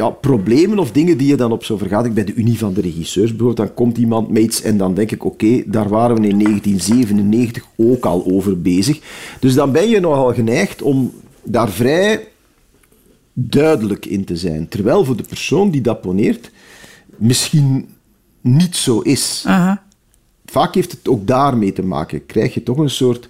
ja, 0.00 0.10
problemen 0.10 0.78
of 0.78 0.92
dingen 0.92 1.18
die 1.18 1.28
je 1.28 1.36
dan 1.36 1.52
op 1.52 1.64
zo'n 1.64 1.78
vergadering 1.78 2.14
bij 2.14 2.24
de 2.24 2.34
Unie 2.34 2.58
van 2.58 2.72
de 2.72 2.80
Regisseurs 2.80 3.30
bijvoorbeeld, 3.30 3.66
dan 3.66 3.74
komt 3.74 3.98
iemand 3.98 4.28
met 4.28 4.42
iets 4.42 4.62
en 4.62 4.76
dan 4.76 4.94
denk 4.94 5.10
ik, 5.10 5.24
oké, 5.24 5.44
okay, 5.46 5.64
daar 5.66 5.88
waren 5.88 6.20
we 6.20 6.28
in 6.28 6.38
1997 6.38 7.66
ook 7.76 8.04
al 8.04 8.26
over 8.26 8.60
bezig. 8.60 9.00
Dus 9.40 9.54
dan 9.54 9.72
ben 9.72 9.88
je 9.88 10.00
nogal 10.00 10.34
geneigd 10.34 10.82
om 10.82 11.12
daar 11.44 11.70
vrij 11.70 12.28
duidelijk 13.32 14.06
in 14.06 14.24
te 14.24 14.36
zijn. 14.36 14.68
Terwijl 14.68 15.04
voor 15.04 15.16
de 15.16 15.22
persoon 15.28 15.70
die 15.70 15.80
dat 15.80 16.00
poneert, 16.00 16.50
misschien 17.16 17.88
niet 18.40 18.76
zo 18.76 19.00
is. 19.00 19.44
Vaak 20.44 20.74
heeft 20.74 20.92
het 20.92 21.08
ook 21.08 21.26
daarmee 21.26 21.72
te 21.72 21.82
maken. 21.82 22.26
Krijg 22.26 22.54
je 22.54 22.62
toch 22.62 22.78
een 22.78 22.90
soort 22.90 23.28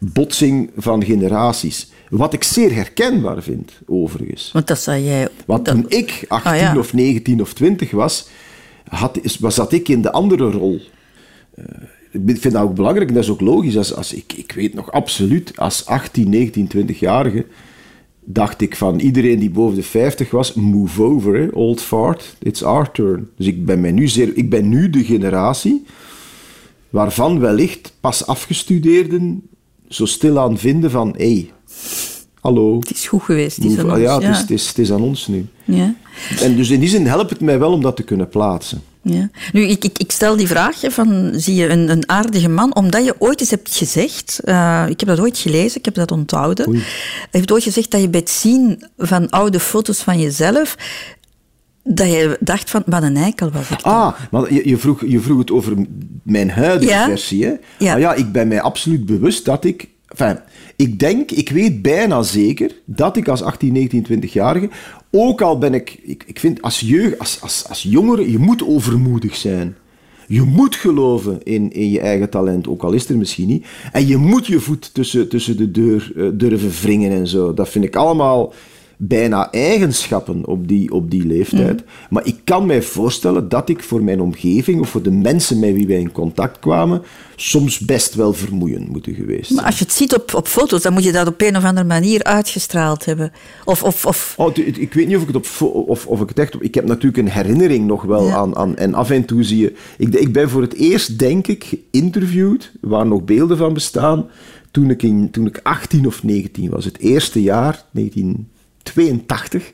botsing 0.00 0.70
van 0.76 1.04
generaties. 1.04 1.90
Wat 2.10 2.32
ik 2.32 2.44
zeer 2.44 2.74
herkenbaar 2.74 3.42
vind, 3.42 3.72
overigens. 3.86 4.50
Want 4.52 4.66
dat 4.66 4.78
zei 4.80 5.04
jij... 5.04 5.28
Want 5.46 5.64
dat- 5.64 5.74
toen 5.74 5.84
ik 5.88 6.24
18 6.28 6.50
Ah, 6.52 6.58
ja. 6.58 6.78
of 6.78 6.92
19 6.92 7.40
of 7.40 7.52
20 7.52 7.90
was, 7.90 8.28
had, 8.88 9.18
was 9.40 9.54
zat 9.54 9.72
ik 9.72 9.88
in 9.88 10.02
de 10.02 10.12
andere 10.12 10.50
rol. 10.50 10.80
Eh, 11.54 11.64
ik 12.26 12.40
vind 12.40 12.54
dat 12.54 12.62
ook 12.62 12.74
belangrijk 12.74 13.08
en 13.08 13.14
dat 13.14 13.22
is 13.24 13.30
ook 13.30 13.40
logisch. 13.40 13.76
Als, 13.76 13.94
als 13.94 14.12
ik, 14.14 14.32
ik 14.32 14.52
weet 14.52 14.74
nog 14.74 14.92
absoluut, 14.92 15.52
als 15.58 15.86
18, 15.86 16.28
19, 16.30 16.68
20-jarige, 16.76 17.46
dacht 18.24 18.60
ik 18.60 18.76
van 18.76 18.98
iedereen 19.00 19.38
die 19.38 19.50
boven 19.50 19.76
de 19.76 19.82
50 19.82 20.30
was, 20.30 20.54
move 20.54 21.02
over, 21.02 21.34
hè, 21.34 21.46
old 21.52 21.80
fart, 21.80 22.36
it's 22.42 22.62
our 22.62 22.90
turn. 22.90 23.28
Dus 23.36 23.46
ik 23.46 23.64
ben, 23.66 23.80
mij 23.80 23.92
nu 23.92 24.08
zeer, 24.08 24.36
ik 24.36 24.50
ben 24.50 24.68
nu 24.68 24.90
de 24.90 25.04
generatie 25.04 25.84
waarvan 26.90 27.38
wellicht 27.40 27.92
pas 28.00 28.26
afgestudeerden 28.26 29.42
zo 29.88 30.04
stilaan 30.06 30.58
vinden 30.58 30.90
van, 30.90 31.14
hé, 31.16 31.32
hey, 31.32 31.50
hallo, 32.40 32.78
Het 32.78 32.90
is 32.90 33.08
goed 33.08 33.22
geweest. 33.22 33.56
Het 33.56 33.64
is 33.64 33.78
aan 33.78 33.90
ons, 33.90 34.00
ja, 34.00 34.14
het, 34.20 34.28
is, 34.30 34.38
het, 34.38 34.50
is, 34.50 34.68
het 34.68 34.78
is 34.78 34.92
aan 34.92 35.02
ons 35.02 35.26
nu. 35.26 35.46
Ja. 35.64 35.94
En 36.40 36.56
dus 36.56 36.70
in 36.70 36.80
die 36.80 36.88
zin 36.88 37.06
helpt 37.06 37.30
het 37.30 37.40
mij 37.40 37.58
wel 37.58 37.72
om 37.72 37.82
dat 37.82 37.96
te 37.96 38.02
kunnen 38.02 38.28
plaatsen. 38.28 38.82
Ja. 39.02 39.30
Nu, 39.52 39.62
ik, 39.62 39.84
ik, 39.84 39.98
ik 39.98 40.12
stel 40.12 40.36
die 40.36 40.46
vraag 40.46 40.76
van, 40.82 41.30
zie 41.34 41.54
je 41.54 41.68
een, 41.68 41.90
een 41.90 42.08
aardige 42.08 42.48
man, 42.48 42.74
omdat 42.74 43.04
je 43.04 43.14
ooit 43.18 43.40
eens 43.40 43.50
hebt 43.50 43.76
gezegd, 43.76 44.40
eh, 44.44 44.84
ik 44.88 45.00
heb 45.00 45.08
dat 45.08 45.20
ooit 45.20 45.38
gelezen, 45.38 45.78
ik 45.78 45.84
heb 45.84 45.94
dat 45.94 46.10
onthouden, 46.12 46.68
Oei. 46.68 46.78
je 47.30 47.38
hebt 47.38 47.52
ooit 47.52 47.62
gezegd 47.62 47.90
dat 47.90 48.00
je 48.00 48.08
bij 48.08 48.20
het 48.20 48.30
zien 48.30 48.84
van 48.96 49.30
oude 49.30 49.60
foto's 49.60 49.98
van 50.02 50.20
jezelf, 50.20 50.76
dat 51.84 52.06
je 52.06 52.36
dacht 52.40 52.70
van, 52.70 52.82
wat 52.86 53.02
een 53.02 53.16
eikel 53.16 53.50
was 53.50 53.70
ik. 53.70 53.80
Ah, 53.82 54.12
maar 54.30 54.54
je, 54.54 54.68
je, 54.68 54.76
vroeg, 54.76 55.04
je 55.06 55.20
vroeg 55.20 55.38
het 55.38 55.50
over 55.50 55.74
mijn 56.22 56.50
huidige 56.50 56.92
Ja. 56.92 57.04
versie. 57.06 57.44
Hè? 57.44 57.52
Ja. 57.78 57.94
Ah 57.94 58.00
ja, 58.00 58.14
ik 58.14 58.32
ben 58.32 58.48
mij 58.48 58.60
absoluut 58.60 59.06
bewust 59.06 59.44
dat 59.44 59.64
ik... 59.64 59.88
Enfin, 60.08 60.38
ik 60.76 60.98
denk, 60.98 61.30
ik 61.30 61.48
weet 61.48 61.82
bijna 61.82 62.22
zeker 62.22 62.74
dat 62.84 63.16
ik 63.16 63.28
als 63.28 63.42
18, 63.42 63.72
19, 63.72 64.06
20-jarige, 64.22 64.68
ook 65.10 65.42
al 65.42 65.58
ben 65.58 65.74
ik... 65.74 65.98
Ik, 66.02 66.24
ik 66.26 66.38
vind 66.38 66.62
als 66.62 66.80
jeugd, 66.80 67.18
als, 67.18 67.40
als, 67.40 67.68
als 67.68 67.82
jongere, 67.82 68.30
je 68.30 68.38
moet 68.38 68.66
overmoedig 68.66 69.36
zijn. 69.36 69.76
Je 70.26 70.42
moet 70.42 70.76
geloven 70.76 71.42
in, 71.42 71.72
in 71.72 71.90
je 71.90 72.00
eigen 72.00 72.30
talent, 72.30 72.68
ook 72.68 72.82
al 72.82 72.92
is 72.92 73.08
er 73.08 73.16
misschien 73.16 73.46
niet. 73.46 73.66
En 73.92 74.06
je 74.06 74.16
moet 74.16 74.46
je 74.46 74.60
voet 74.60 74.94
tussen, 74.94 75.28
tussen 75.28 75.56
de 75.56 75.70
deur 75.70 76.12
eh, 76.16 76.28
durven 76.32 76.82
wringen 76.82 77.12
en 77.12 77.26
zo. 77.26 77.54
Dat 77.54 77.68
vind 77.68 77.84
ik 77.84 77.96
allemaal 77.96 78.52
bijna 79.00 79.50
eigenschappen 79.50 80.46
op 80.46 80.68
die, 80.68 80.92
op 80.92 81.10
die 81.10 81.26
leeftijd. 81.26 81.82
Maar 82.10 82.26
ik 82.26 82.36
kan 82.44 82.66
mij 82.66 82.82
voorstellen 82.82 83.48
dat 83.48 83.68
ik 83.68 83.82
voor 83.82 84.02
mijn 84.02 84.20
omgeving 84.20 84.80
of 84.80 84.88
voor 84.88 85.02
de 85.02 85.10
mensen 85.10 85.58
met 85.58 85.72
wie 85.72 85.86
wij 85.86 86.00
in 86.00 86.12
contact 86.12 86.58
kwamen, 86.58 87.02
soms 87.36 87.78
best 87.78 88.14
wel 88.14 88.32
vermoeiend 88.32 88.88
moeten 88.88 89.14
geweest 89.14 89.46
zijn. 89.46 89.58
Maar 89.58 89.66
als 89.66 89.78
je 89.78 89.84
het 89.84 89.94
ziet 89.94 90.14
op, 90.14 90.34
op 90.34 90.46
foto's, 90.46 90.82
dan 90.82 90.92
moet 90.92 91.04
je 91.04 91.12
dat 91.12 91.26
op 91.26 91.40
een 91.40 91.56
of 91.56 91.64
andere 91.64 91.86
manier 91.86 92.24
uitgestraald 92.24 93.04
hebben. 93.04 93.32
Of, 93.64 93.82
of, 93.82 94.06
of 94.06 94.34
Oh, 94.36 94.56
ik 94.56 94.94
weet 94.94 95.06
niet 95.06 95.16
of 95.16 95.22
ik 95.22 95.28
het, 95.28 95.36
op, 95.36 95.62
of, 95.88 96.06
of 96.06 96.20
ik 96.20 96.28
het 96.28 96.38
echt 96.38 96.54
op... 96.54 96.62
Ik 96.62 96.74
heb 96.74 96.86
natuurlijk 96.86 97.16
een 97.16 97.32
herinnering 97.32 97.86
nog 97.86 98.02
wel 98.02 98.26
Ja. 98.26 98.34
aan, 98.34 98.56
aan... 98.56 98.76
En 98.76 98.94
af 98.94 99.10
en 99.10 99.24
toe 99.24 99.42
zie 99.42 99.58
je... 99.58 99.72
Ik, 99.98 100.14
ik 100.14 100.32
ben 100.32 100.50
voor 100.50 100.62
het 100.62 100.74
eerst, 100.74 101.18
denk 101.18 101.46
ik, 101.46 101.64
geïnterviewd, 101.90 102.72
waar 102.80 103.06
nog 103.06 103.24
beelden 103.24 103.56
van 103.56 103.72
bestaan, 103.74 104.26
toen 104.70 104.90
ik, 104.90 105.02
in, 105.02 105.30
toen 105.30 105.46
ik 105.46 105.60
18 105.62 106.06
of 106.06 106.22
19 106.22 106.70
was. 106.70 106.84
Het 106.84 106.98
eerste 106.98 107.42
jaar, 107.42 107.84
1982. 108.82 109.72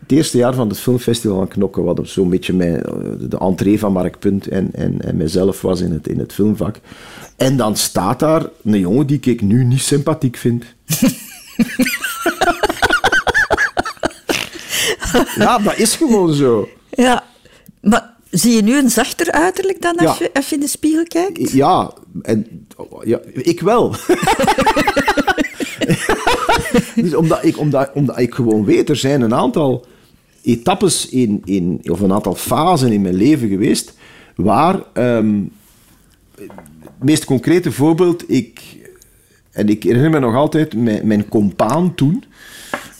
Het 0.00 0.12
eerste 0.12 0.36
jaar 0.38 0.54
van 0.54 0.68
het 0.68 0.78
filmfestival 0.78 1.36
van 1.36 1.48
Knokken, 1.48 1.84
wat 1.84 2.00
zo'n 2.02 2.28
beetje 2.30 2.52
mijn, 2.52 2.82
eh, 2.82 2.92
de 3.20 3.38
entree 3.38 3.78
van 3.78 3.92
Mark 3.92 4.18
Punt 4.18 4.46
en, 4.48 4.68
en, 4.72 5.00
en 5.00 5.16
mijzelf 5.16 5.60
was 5.60 5.80
in 5.80 5.92
het, 5.92 6.08
in 6.08 6.18
het 6.18 6.32
filmvak. 6.32 6.76
En 7.36 7.56
dan 7.56 7.76
staat 7.76 8.18
daar 8.18 8.46
een 8.64 8.78
jongen 8.78 9.06
die 9.06 9.20
ik 9.20 9.40
nu 9.40 9.64
niet 9.64 9.80
sympathiek 9.80 10.36
vind. 10.36 10.64
Ja, 15.36 15.58
dat 15.58 15.76
is 15.78 15.96
gewoon 15.96 16.34
zo. 16.34 16.68
ja. 16.90 17.24
Maar 17.80 18.14
zie 18.30 18.54
je 18.56 18.62
nu 18.62 18.78
een 18.78 18.90
zachter 18.90 19.30
uiterlijk 19.32 19.82
dan 19.82 19.96
als, 19.96 20.18
Ja. 20.18 20.24
je, 20.24 20.30
als 20.34 20.48
je 20.48 20.54
in 20.54 20.60
de 20.60 20.68
spiegel 20.68 21.02
kijkt? 21.04 21.50
Ja, 21.50 21.92
en, 22.22 22.66
ja 23.04 23.20
ik 23.32 23.60
wel. 23.60 23.94
dus 27.02 27.14
omdat 27.14 27.44
ik, 27.44 27.58
omdat, 27.58 27.90
omdat 27.94 28.18
ik 28.18 28.34
gewoon 28.34 28.64
weet, 28.64 28.88
er 28.88 28.96
zijn 28.96 29.20
een 29.20 29.34
aantal 29.34 29.86
etappes 30.42 31.08
in, 31.08 31.42
in, 31.44 31.80
of 31.82 32.00
een 32.00 32.12
aantal 32.12 32.34
fasen 32.34 32.92
in 32.92 33.02
mijn 33.02 33.14
leven 33.14 33.48
geweest 33.48 33.94
waar, 34.36 34.82
ehm, 34.92 35.40
het 36.34 37.02
meest 37.02 37.24
concrete 37.24 37.72
voorbeeld, 37.72 38.30
ik, 38.30 38.60
en 39.50 39.68
ik 39.68 39.82
herinner 39.82 40.10
me 40.10 40.18
nog 40.18 40.34
altijd 40.34 40.74
mijn, 40.74 41.06
mijn 41.06 41.28
compaan 41.28 41.94
toen, 41.94 42.24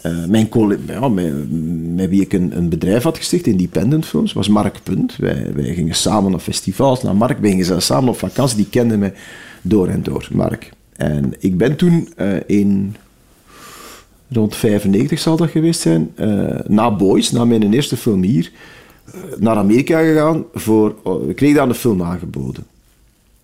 eh, 0.02 0.24
mijn 0.24 0.48
ja, 0.86 1.08
met, 1.08 2.08
wie 2.08 2.20
ik 2.20 2.32
een, 2.32 2.68
bedrijf 2.68 3.02
had 3.02 3.16
gesticht, 3.16 3.46
Independent 3.46 4.06
Films, 4.06 4.32
was 4.32 4.48
Mark 4.48 4.78
Punt. 4.82 5.16
Wij, 5.16 5.52
gingen 5.54 5.94
samen 5.94 6.30
naar 6.30 6.40
festivals, 6.40 7.02
naar 7.02 7.16
Mark. 7.16 7.38
Wij 7.38 7.50
gingen 7.50 7.82
samen 7.82 8.08
op 8.08 8.18
vakantie. 8.18 8.56
Die 8.56 8.68
kende 8.68 8.96
mij 8.96 9.14
door 9.62 9.88
en 9.88 10.02
door, 10.02 10.28
Mark. 10.32 10.70
En 10.96 11.32
ik 11.38 11.56
ben 11.56 11.76
toen 11.76 12.08
eh, 12.16 12.36
in 12.46 12.96
rond 14.30 14.56
95 14.56 15.18
zal 15.18 15.36
dat 15.36 15.50
geweest 15.50 15.80
zijn, 15.80 16.10
eh, 16.14 16.58
na 16.66 16.96
Boys, 16.96 17.30
na 17.30 17.44
mijn 17.44 17.72
eerste 17.72 17.96
film 17.96 18.22
hier, 18.22 18.52
eh, 19.04 19.12
naar 19.38 19.56
Amerika 19.56 20.00
gegaan. 20.00 20.44
Voor, 20.54 20.96
oh, 21.02 21.28
ik 21.28 21.36
kreeg 21.36 21.54
daar 21.54 21.68
een 21.68 21.74
film 21.74 22.02
aangeboden. 22.02 22.64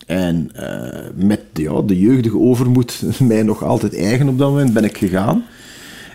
En 0.06 0.50
eh, 0.54 1.10
met 1.14 1.40
ja, 1.52 1.80
de 1.82 1.98
jeugdige 1.98 2.38
overmoed, 2.38 3.02
mij 3.18 3.42
nog 3.42 3.62
altijd 3.62 3.96
eigen 3.96 4.28
op 4.28 4.38
dat 4.38 4.50
moment, 4.50 4.72
ben 4.72 4.84
ik 4.84 4.98
gegaan. 4.98 5.44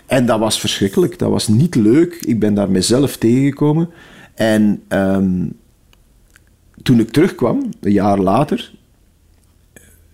En 0.06 0.26
dat 0.26 0.38
was 0.38 0.60
verschrikkelijk. 0.60 1.18
Dat 1.18 1.30
was 1.30 1.48
niet 1.48 1.74
leuk. 1.74 2.14
Ik 2.14 2.40
ben 2.40 2.54
daar 2.54 2.70
mezelf 2.70 3.16
tegengekomen. 3.16 3.88
En 4.34 4.82
ehm, 4.88 5.46
toen 6.82 7.00
ik 7.00 7.10
terugkwam, 7.10 7.68
een 7.80 7.92
jaar 7.92 8.18
later, 8.18 8.72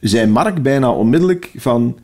zei 0.00 0.26
Mark 0.26 0.62
bijna 0.62 0.90
onmiddellijk 0.90 1.52
van... 1.56 1.98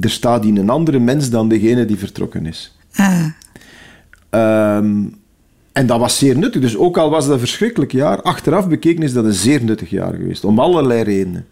Er 0.00 0.10
staat 0.10 0.44
hier 0.44 0.58
een 0.58 0.70
andere 0.70 0.98
mens 0.98 1.30
dan 1.30 1.48
degene 1.48 1.84
die 1.84 1.98
vertrokken 1.98 2.46
is. 2.46 2.76
Ah. 2.94 3.24
Ehm, 4.30 5.04
en 5.72 5.86
dat 5.86 5.98
was 5.98 6.18
zeer 6.18 6.38
nuttig. 6.38 6.60
Dus 6.60 6.76
ook 6.76 6.96
al 6.96 7.10
was 7.10 7.24
dat 7.24 7.32
een 7.32 7.38
verschrikkelijk 7.38 7.92
jaar, 7.92 8.22
achteraf 8.22 8.68
bekeken 8.68 9.02
is 9.02 9.12
dat 9.12 9.24
een 9.24 9.32
zeer 9.32 9.64
nuttig 9.64 9.90
jaar 9.90 10.14
geweest. 10.14 10.44
Om 10.44 10.58
allerlei 10.58 11.02
redenen. 11.02 11.46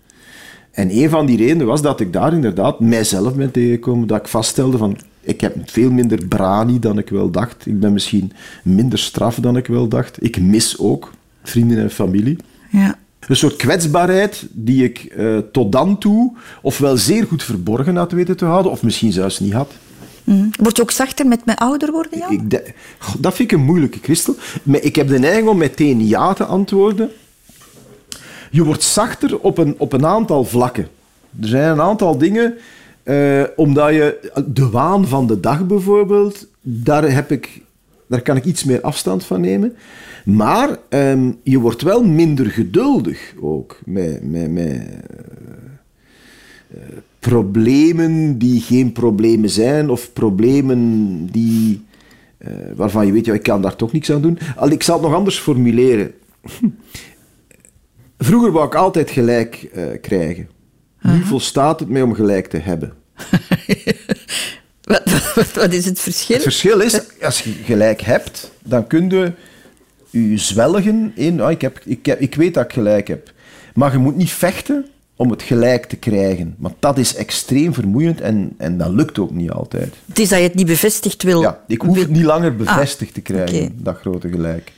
En 0.71 0.97
een 0.97 1.11
van 1.11 1.27
die 1.27 1.37
redenen 1.37 1.67
was 1.67 1.83
dat 1.83 2.01
ik 2.01 2.13
daar 2.13 2.33
inderdaad 2.33 2.81
mijzelf 2.81 3.35
ben 3.35 3.51
tegengekomen. 3.51 4.07
Dat 4.07 4.21
ik 4.21 4.29
vaststelde 4.29 4.79
van, 4.79 4.99
ik 5.21 5.41
heb 5.41 5.57
veel 5.65 5.91
minder 5.91 6.27
brani 6.27 6.79
dan 6.79 6.99
ik 6.99 7.09
wel 7.09 7.31
dacht. 7.31 7.67
Ik 7.67 7.81
ben 7.81 7.93
misschien 7.93 8.33
minder 8.65 8.99
straf 8.99 9.35
dan 9.35 9.57
ik 9.57 9.67
wel 9.67 9.89
dacht. 9.89 10.25
Ik 10.25 10.41
mis 10.41 10.79
ook 10.79 11.13
vrienden 11.43 11.79
en 11.79 11.91
familie. 11.91 12.37
Ja. 12.71 12.99
Een 13.29 13.37
soort 13.37 13.57
kwetsbaarheid 13.57 14.47
die 14.51 14.85
ik 14.85 14.99
eh, 14.99 15.39
tot 15.53 15.73
dan 15.73 15.99
toe 15.99 16.37
ofwel 16.63 16.97
zeer 16.97 17.27
goed 17.27 17.43
verborgen 17.43 17.97
had 17.97 18.13
weten 18.13 18.37
te 18.37 18.45
houden, 18.45 18.73
of 18.73 18.83
misschien 18.83 19.13
zelfs 19.13 19.41
niet 19.41 19.53
had. 19.53 19.73
Mhm. 20.25 20.47
Word 20.59 20.77
je 20.77 20.83
ook 20.83 20.91
zachter 20.91 21.27
met, 21.27 21.45
met 21.45 21.59
ouder 21.59 21.91
worden, 21.93 22.19
Jan? 22.19 22.33
Ik 22.33 22.51
de- 22.51 22.73
dat 23.19 23.35
vind 23.35 23.53
ik 23.53 23.59
een 23.59 23.65
moeilijke, 23.65 23.99
Christel. 24.03 24.35
Maar 24.63 24.81
ik 24.83 24.97
heb 24.97 25.09
de 25.09 25.19
neiging 25.19 25.49
om 25.49 25.57
meteen 25.59 26.07
ja 26.07 26.33
te 26.33 26.45
antwoorden. 26.45 27.11
Je 28.51 28.65
wordt 28.65 28.83
zachter 28.83 29.39
op 29.39 29.59
een, 29.59 29.75
op 29.79 29.93
een 29.93 30.07
aantal 30.07 30.45
vlakken. 30.45 30.89
Er 31.41 31.49
zijn 31.49 31.71
een 31.71 31.81
aantal 31.81 32.19
dingen, 32.19 32.55
eh, 33.03 33.43
omdat 33.57 33.89
je... 33.91 34.31
De 34.47 34.69
waan 34.71 35.07
van 35.09 35.27
de 35.27 35.41
dag 35.41 35.67
bijvoorbeeld, 35.67 36.47
daar, 36.61 37.13
heb 37.13 37.31
ik, 37.31 37.61
daar 38.07 38.23
kan 38.23 38.37
ik 38.37 38.45
iets 38.45 38.65
meer 38.65 38.81
afstand 38.81 39.25
van 39.25 39.41
nemen. 39.41 39.77
Maar 40.37 40.79
ehm, 40.89 41.33
je 41.43 41.59
wordt 41.59 41.83
wel 41.83 42.05
minder 42.05 42.47
geduldig 42.47 43.35
ook 43.41 43.81
met... 43.85 44.31
met, 44.31 44.51
met 44.51 44.83
problemen 47.21 48.39
die 48.39 48.61
geen 48.61 48.93
problemen 48.93 49.51
zijn, 49.51 49.91
of 49.91 50.13
problemen 50.13 51.27
die, 51.27 51.85
eh, 52.39 52.53
waarvan 52.75 53.07
je 53.07 53.13
weet, 53.13 53.25
ja, 53.27 53.35
ik 53.35 53.43
kan 53.43 53.63
daar 53.63 53.77
toch 53.77 53.93
niks 53.93 54.13
aan 54.13 54.23
doen. 54.23 54.39
Al, 54.57 54.71
ik 54.71 54.83
zal 54.83 54.95
het 54.95 55.05
nog 55.05 55.15
anders 55.15 55.39
formuleren. 55.39 56.13
Vroeger 58.19 58.53
wou 58.53 58.67
ik 58.67 58.75
altijd 58.75 59.11
gelijk 59.11 59.69
eh, 59.73 59.85
krijgen. 60.01 60.49
Nu 61.03 61.23
volstaat 61.23 61.81
het 61.81 61.89
mij 61.89 62.03
om 62.03 62.15
gelijk 62.15 62.47
te 62.47 62.59
hebben. 62.59 62.93
Wat, 64.81 65.35
wat, 65.35 65.53
wat 65.53 65.73
is 65.73 65.85
het 65.85 66.01
verschil? 66.01 66.35
Het 66.35 66.43
verschil 66.43 66.81
is, 66.81 67.01
als 67.23 67.43
je 67.43 67.53
gelijk 67.53 68.01
hebt, 68.01 68.51
dan 68.63 68.87
kun 68.87 69.11
je 69.11 69.33
je 70.11 70.39
zwelgen 70.39 71.13
in, 71.15 71.41
ah, 71.41 71.51
ik, 71.51 71.61
heb, 71.61 71.81
ik, 71.85 72.07
heb, 72.07 72.21
ik 72.21 72.35
weet 72.35 72.55
dat 72.55 72.65
ik 72.65 72.73
gelijk 72.73 73.09
heb. 73.09 73.33
Maar 73.75 73.93
je 73.93 73.99
moet 73.99 74.17
niet 74.17 74.31
vechten 74.31 74.87
om 75.17 75.31
het 75.31 75.43
gelijk 75.43 75.87
te 75.87 75.97
krijgen. 75.97 76.55
Want 76.59 76.75
dat 76.79 76.99
is 76.99 77.15
extreem 77.15 77.75
vermoeiend 77.75 78.21
en, 78.21 78.55
en 78.57 78.79
dat 78.79 78.91
lukt 78.91 79.19
ook 79.19 79.31
niet 79.31 79.51
altijd. 79.51 79.95
Het 80.07 80.19
is 80.19 80.29
dat 80.29 80.39
je 80.39 80.45
het 80.45 80.55
niet 80.55 80.67
bevestigd 80.67 81.23
wil. 81.23 81.41
Ja, 81.41 81.61
ik 81.67 81.81
hoef 81.83 81.99
het 81.99 82.11
niet 82.11 82.25
langer 82.25 82.57
bevestigd 82.57 83.15
te 83.15 83.21
Ah, 83.21 83.27
krijgen, 83.27 83.73
dat 83.77 83.97
grote 83.97 84.29
gelijk. 84.29 84.73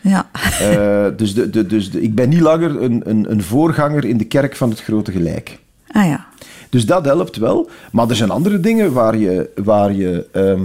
Ja. 0.00 0.30
Eh, 0.60 1.06
dus 1.16 1.34
de, 1.34 1.50
de, 1.50 1.66
dus 1.66 1.90
de, 1.90 2.02
ik 2.02 2.14
ben 2.14 2.28
niet 2.28 2.40
langer 2.40 2.82
een, 2.82 3.02
een, 3.04 3.30
een 3.30 3.42
voorganger 3.42 4.04
in 4.04 4.16
de 4.16 4.24
kerk 4.24 4.56
van 4.56 4.70
het 4.70 4.82
grote 4.82 5.12
gelijk. 5.12 5.58
Ah 5.90 6.06
ja. 6.06 6.26
Dus 6.70 6.86
dat 6.86 7.04
helpt 7.04 7.36
wel. 7.36 7.70
Maar 7.92 8.08
er 8.08 8.16
zijn 8.16 8.30
andere 8.30 8.60
dingen 8.60 8.92
waar 8.92 9.16
je, 9.16 9.50
waar 9.64 9.92
je 9.92 10.26
ehm, 10.32 10.62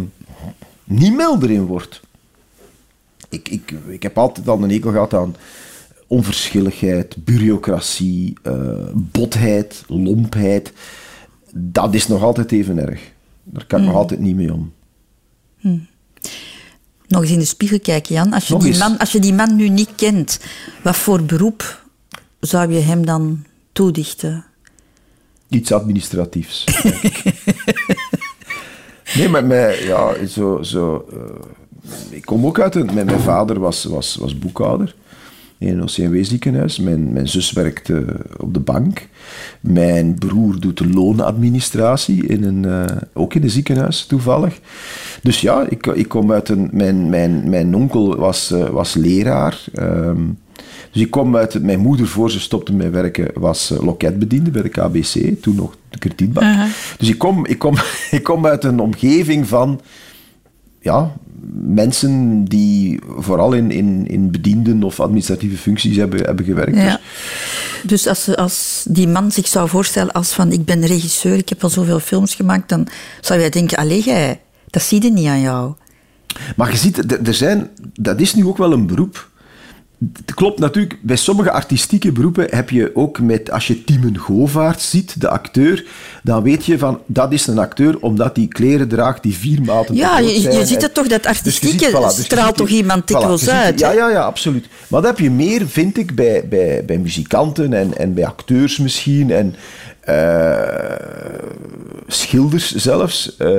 niet 0.84 1.16
milder 1.16 1.52
in 1.52 1.66
wordt. 1.66 2.02
Ik, 3.34 3.50
ik, 3.50 3.74
ik 3.88 4.04
heb 4.04 4.18
altijd 4.18 4.48
al 4.48 4.64
een 4.64 4.70
hekel 4.70 4.92
gehad 4.92 5.14
aan 5.14 5.36
onverschilligheid, 6.08 7.16
bureaucratie, 7.26 8.34
eh, 8.44 8.54
botheid, 8.94 9.84
lompheid. 9.88 10.74
Dat 11.54 11.94
is 11.94 12.08
nog 12.08 12.24
altijd 12.24 12.52
even 12.52 12.78
erg. 12.78 13.02
Daar 13.44 13.66
kan 13.66 13.80
ik 13.80 13.86
nog 13.86 13.96
altijd 13.96 14.20
niet 14.20 14.36
mee 14.36 14.54
om. 14.54 14.74
Nog 17.08 17.22
eens 17.22 17.32
in 17.32 17.40
de 17.40 17.46
spiegel 17.46 17.80
kijken, 17.80 18.16
Jan. 18.16 18.34
Als 18.34 18.48
je, 18.48 18.54
Nog 18.54 18.62
die 18.64 18.72
eens. 18.72 18.80
man, 18.80 18.98
als 18.98 19.12
je 19.12 19.20
die 19.20 19.34
man 19.34 19.56
nu 19.56 19.70
niet 19.70 19.90
kent, 19.96 20.40
wat 20.84 20.96
voor 20.96 21.24
beroep 21.24 21.86
zou 22.40 22.74
je 22.74 22.80
hem 22.80 23.06
dan 23.06 23.44
toedichten? 23.72 24.46
Iets 25.50 25.72
administratiefs. 25.72 26.64
nee, 29.16 29.30
maar 29.30 29.46
mij, 29.46 29.84
ja, 29.86 30.26
zo, 30.28 30.64
zo, 30.64 31.08
eh, 31.12 31.20
ik 32.10 32.26
kom 32.26 32.46
ook 32.46 32.60
uit 32.60 32.76
een... 32.76 32.90
Mijn, 32.94 33.06
mijn 33.06 33.20
vader 33.20 33.60
was, 33.60 33.84
was, 33.84 34.16
was 34.16 34.38
boekhouder 34.40 34.96
in 35.58 35.78
een 35.78 35.84
OCMW-ziekenhuis. 35.84 36.80
Mijn, 36.80 37.14
mijn 37.14 37.28
zus 37.28 37.52
werkt 37.52 37.90
eh, 37.90 37.98
op 38.38 38.54
de 38.54 38.60
bank. 38.60 39.08
Mijn 39.60 40.16
broer 40.16 40.60
doet 40.60 40.78
de 40.78 40.90
loonadministratie, 40.90 42.28
in 42.28 42.44
een, 42.44 42.66
eh, 42.66 42.98
ook 43.14 43.34
in 43.34 43.44
een 43.44 43.50
ziekenhuis 43.50 44.06
toevallig. 44.06 44.60
Dus 45.22 45.42
ja, 45.42 45.66
ik, 45.70 45.88
ik 45.88 46.08
kom 46.08 46.32
uit 46.32 46.50
een... 46.50 46.70
Mijn, 46.72 47.10
mijn, 47.10 47.50
mijn 47.50 47.76
onkel 47.76 48.16
was, 48.16 48.52
eh, 48.52 48.70
was 48.70 48.94
leraar. 48.94 49.66
ehm, 49.74 50.22
dus 50.92 51.02
ik 51.02 51.12
kom 51.12 51.36
uit... 51.36 51.62
Mijn 51.64 51.80
moeder, 51.80 52.08
voor 52.08 52.32
ze 52.32 52.40
stopte 52.40 52.74
met 52.74 52.92
werken, 52.92 53.32
was 53.34 53.74
loketbediende 53.82 54.52
bij 54.52 54.62
de 54.62 54.70
KBC. 54.70 55.42
Toen 55.42 55.56
nog 55.56 55.78
de 55.90 55.98
kredietbank. 55.98 56.70
Dus 56.98 57.10
ik 57.10 57.18
kom, 57.18 57.46
ik, 57.46 57.60
kom, 57.60 57.76
ik 58.12 58.24
kom 58.24 58.46
uit 58.46 58.64
een 58.64 58.80
omgeving 58.80 59.48
van... 59.48 59.82
Ja, 60.80 61.14
mensen 61.54 62.44
die 62.44 63.00
vooral 63.18 63.54
in, 63.54 63.72
in, 63.72 64.08
in 64.08 64.32
bedienden 64.32 64.84
of 64.84 65.00
administratieve 65.00 65.58
functies 65.58 65.96
hebben, 65.98 66.20
hebben 66.26 66.46
gewerkt. 66.46 66.76
Ja. 66.76 67.00
Dus 67.84 68.08
als, 68.08 68.24
ze- 68.24 68.38
als 68.38 68.86
die 68.90 69.08
man 69.08 69.32
zich 69.32 69.48
zou 69.48 69.70
voorstellen 69.70 70.12
als 70.14 70.32
van 70.34 70.52
ik 70.52 70.66
ben 70.66 70.86
regisseur, 70.86 71.38
ik 71.38 71.50
heb 71.50 71.64
al 71.64 71.70
zoveel 71.70 72.00
films 72.00 72.36
gemaakt, 72.36 72.70
dan 72.70 72.88
zou 73.22 73.40
jij 73.40 73.50
denken, 73.50 73.78
allee 73.78 74.04
jij, 74.04 74.42
dat 74.70 74.82
zie 74.82 75.02
je 75.04 75.12
niet 75.12 75.28
aan 75.28 75.42
jou. 75.42 75.74
Maar 76.56 76.72
je 76.72 76.78
ziet, 76.78 77.28
er 77.28 77.34
zijn, 77.34 77.70
dat 77.94 78.20
is 78.22 78.34
nu 78.34 78.46
ook 78.46 78.58
wel 78.58 78.72
een 78.74 78.88
beroep. 78.88 79.30
Het 80.26 80.34
klopt 80.34 80.60
natuurlijk, 80.60 80.98
bij 81.02 81.16
sommige 81.16 81.52
artistieke 81.52 82.12
beroepen 82.12 82.48
heb 82.50 82.70
je 82.70 82.92
ook 82.96 83.20
met, 83.20 83.52
als 83.52 83.68
je 83.68 83.84
Timen 83.84 84.18
Govaert 84.18 84.82
ziet, 84.82 85.22
de 85.22 85.30
acteur, 85.30 85.86
dan 86.24 86.44
weet 86.44 86.66
je 86.66 86.78
van, 86.78 87.00
dat 87.06 87.32
is 87.32 87.48
een 87.48 87.58
acteur 87.58 88.00
omdat 88.00 88.36
hij 88.36 88.48
kleren 88.48 88.88
draagt 88.88 89.24
die 89.24 89.36
vier 89.38 89.62
maten 89.62 89.86
te 89.86 89.94
Ja, 89.94 90.20
je, 90.20 90.40
zijn. 90.40 90.58
je 90.58 90.66
ziet 90.66 90.82
het 90.82 90.94
toch, 90.94 91.08
dat 91.08 91.24
Dus 91.24 91.32
artistieke 91.38 91.78
ziet, 91.86 91.90
voilà, 91.96 92.16
dus 92.16 92.24
straalt 92.26 92.58
toch 92.58 92.68
iemand 92.70 93.02
voilà, 93.02 93.06
dikwijls 93.06 93.42
ziet- 93.42 93.50
uit? 93.50 93.80
Ja, 93.80 93.92
ja, 93.92 94.10
ja, 94.10 94.22
absoluut. 94.22 94.68
Maar 94.88 95.02
dat 95.02 95.10
heb 95.10 95.20
je 95.20 95.32
meer, 95.32 95.68
vind 95.68 95.98
ik, 95.98 96.16
bij, 96.16 96.48
bij, 96.50 96.84
bij 96.86 96.98
muzikanten 96.98 97.74
en, 97.74 97.98
en 97.98 98.14
bij 98.14 98.26
acteurs 98.26 98.78
misschien. 98.78 99.32
En 99.32 99.56
eh, 100.00 100.98
schilders 102.08 102.76
zelfs. 102.76 103.38
Eh, 103.38 103.50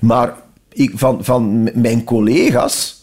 maar 0.00 0.34
ik, 0.72 0.92
van, 0.94 1.24
van 1.24 1.70
mijn 1.74 2.04
collega's 2.04 3.00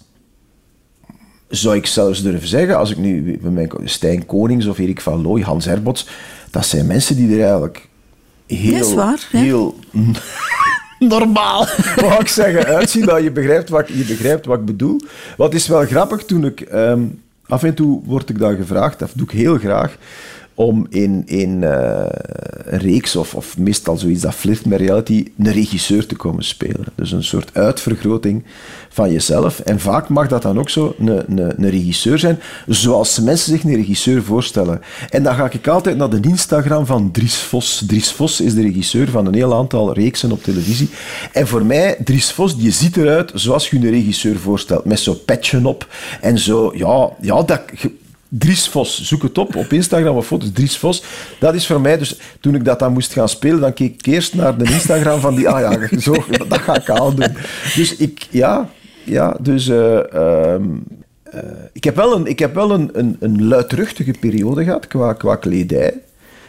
zou 1.49 1.75
ik 1.75 1.85
zelfs 1.85 2.21
durven 2.23 2.47
zeggen, 2.47 2.77
als 2.77 2.91
ik 2.91 2.97
nu 2.97 3.38
met 3.41 3.53
mijn, 3.53 3.69
Stijn 3.83 4.25
Konings 4.25 4.65
of 4.65 4.77
Erik 4.77 5.01
van 5.01 5.21
Looy, 5.21 5.41
Hans 5.41 5.65
Herbots, 5.65 6.07
dat 6.51 6.65
zijn 6.65 6.88
mensen 6.88 7.15
die 7.15 7.33
er 7.35 7.41
eigenlijk 7.43 7.88
heel, 8.47 8.75
is 8.88 8.93
waar, 8.93 9.27
heel 9.31 9.75
normaal, 10.99 11.67
wou 11.95 12.19
ik 12.19 12.27
zeggen, 12.27 12.65
uitzien. 12.65 13.05
Dat 13.05 13.23
je 13.23 13.31
begrijpt 13.31 13.69
wat, 13.69 13.89
ik- 13.89 13.95
je 13.95 14.03
begrijpt 14.03 14.45
wat 14.45 14.59
ik 14.59 14.65
bedoel. 14.65 14.99
Wat 15.38 15.53
is 15.53 15.67
wel 15.67 15.85
grappig, 15.85 16.25
toen 16.25 16.45
ik... 16.45 16.62
ehm, 16.62 17.01
af 17.47 17.63
en 17.63 17.73
toe 17.73 18.01
word 18.05 18.29
ik 18.29 18.39
dan 18.39 18.55
gevraagd, 18.55 18.99
dat 18.99 19.12
doe 19.13 19.25
ik 19.25 19.31
heel 19.31 19.57
graag, 19.57 19.97
om 20.60 20.88
in, 20.89 21.24
in 21.26 21.63
eh, 21.63 22.06
een 22.65 22.80
reeks 22.80 23.15
of, 23.15 23.36
of 23.36 23.58
meestal 23.58 23.98
zoiets 23.98 24.22
dat 24.22 24.34
flirt 24.34 24.65
met 24.65 24.80
reality, 24.80 25.26
een 25.38 25.52
regisseur 25.52 26.06
te 26.06 26.15
komen 26.15 26.43
spelen. 26.43 26.86
Dus 26.95 27.12
een 27.12 27.24
soort 27.24 27.50
uitvergroting 27.54 28.43
van 28.89 29.12
jezelf. 29.12 29.60
En 29.60 29.80
vaak 29.80 30.10
mag 30.10 30.28
dat 30.28 30.41
dan 30.41 30.60
ook 30.60 30.69
zo 30.69 30.95
een, 31.00 31.08
een, 31.08 31.63
een 31.63 31.69
regisseur 31.69 32.19
zijn, 32.19 32.39
zoals 32.67 33.19
mensen 33.19 33.52
zich 33.52 33.63
een 33.63 33.76
regisseur 33.76 34.24
voorstellen. 34.24 34.82
En 35.10 35.24
dan 35.24 35.36
ga 35.36 35.50
ik 35.52 35.67
altijd 35.67 35.98
naar 35.98 36.10
de 36.10 36.19
Instagram 36.22 36.86
van 36.86 37.12
Dries 37.12 37.38
Vos. 37.38 37.84
Dries 37.88 38.12
Vos 38.12 38.41
is 38.41 38.54
de 38.54 38.62
regisseur 38.62 39.10
van 39.10 39.26
een 39.26 39.34
heel 39.34 39.56
aantal 39.56 39.93
reeksen 39.93 40.32
op 40.32 40.43
televisie. 40.43 40.89
En 41.34 41.48
voor 41.48 41.65
mij, 41.65 41.98
Dries 42.04 42.32
Vos, 42.32 42.58
die 42.58 42.72
ziet 42.72 42.98
eruit 42.98 43.32
zoals 43.34 43.69
je 43.69 43.78
een 43.78 43.89
regisseur 43.89 44.39
voorstelt. 44.39 44.86
Met 44.86 45.00
zo'n 45.00 45.26
petje 45.26 45.67
op 45.67 45.88
en 46.22 46.39
zo, 46.39 46.72
ja, 46.76 47.10
ja 47.22 47.43
dat... 47.43 47.62
Dries 48.29 48.67
Vos, 48.67 49.01
zoek 49.01 49.21
het 49.21 49.37
op 49.37 49.55
op 49.55 49.73
Instagram 49.73 50.15
of 50.15 50.25
foto's. 50.27 50.51
Dries 50.53 50.77
Vos, 50.77 51.03
dat 51.39 51.53
is 51.53 51.67
voor 51.67 51.81
mij. 51.81 51.97
Dus 51.97 52.19
toen 52.39 52.55
ik 52.55 52.65
dat 52.65 52.79
dan 52.79 52.93
moest 52.93 53.13
gaan 53.13 53.29
spelen, 53.29 53.59
dan 53.59 53.73
keek 53.73 53.93
ik 53.93 54.05
eerst 54.05 54.35
naar 54.35 54.57
de 54.57 54.63
Instagram 54.63 55.19
van 55.19 55.35
die. 55.35 55.47
Ah 55.53 55.59
ja, 55.59 55.99
zo, 55.99 56.13
dat 56.47 56.59
ga 56.59 56.75
ik 56.75 56.89
aan 56.89 57.15
doen. 57.15 57.35
Dus 57.75 57.95
ik, 57.95 58.27
ja, 58.29 58.69
ja 59.03 59.37
dus. 59.41 59.67
eh, 59.67 60.13
ehm, 60.13 60.63
eh, 61.23 61.41
ik 61.73 61.83
heb 61.83 61.95
wel, 61.95 62.15
een, 62.15 62.25
ik 62.25 62.39
heb 62.39 62.53
wel 62.53 62.71
een, 62.71 62.89
een, 62.93 63.17
een 63.19 63.47
luidruchtige 63.47 64.13
periode 64.19 64.63
gehad 64.63 64.87
qua, 64.87 65.13
qua 65.13 65.35
kledij. 65.35 65.93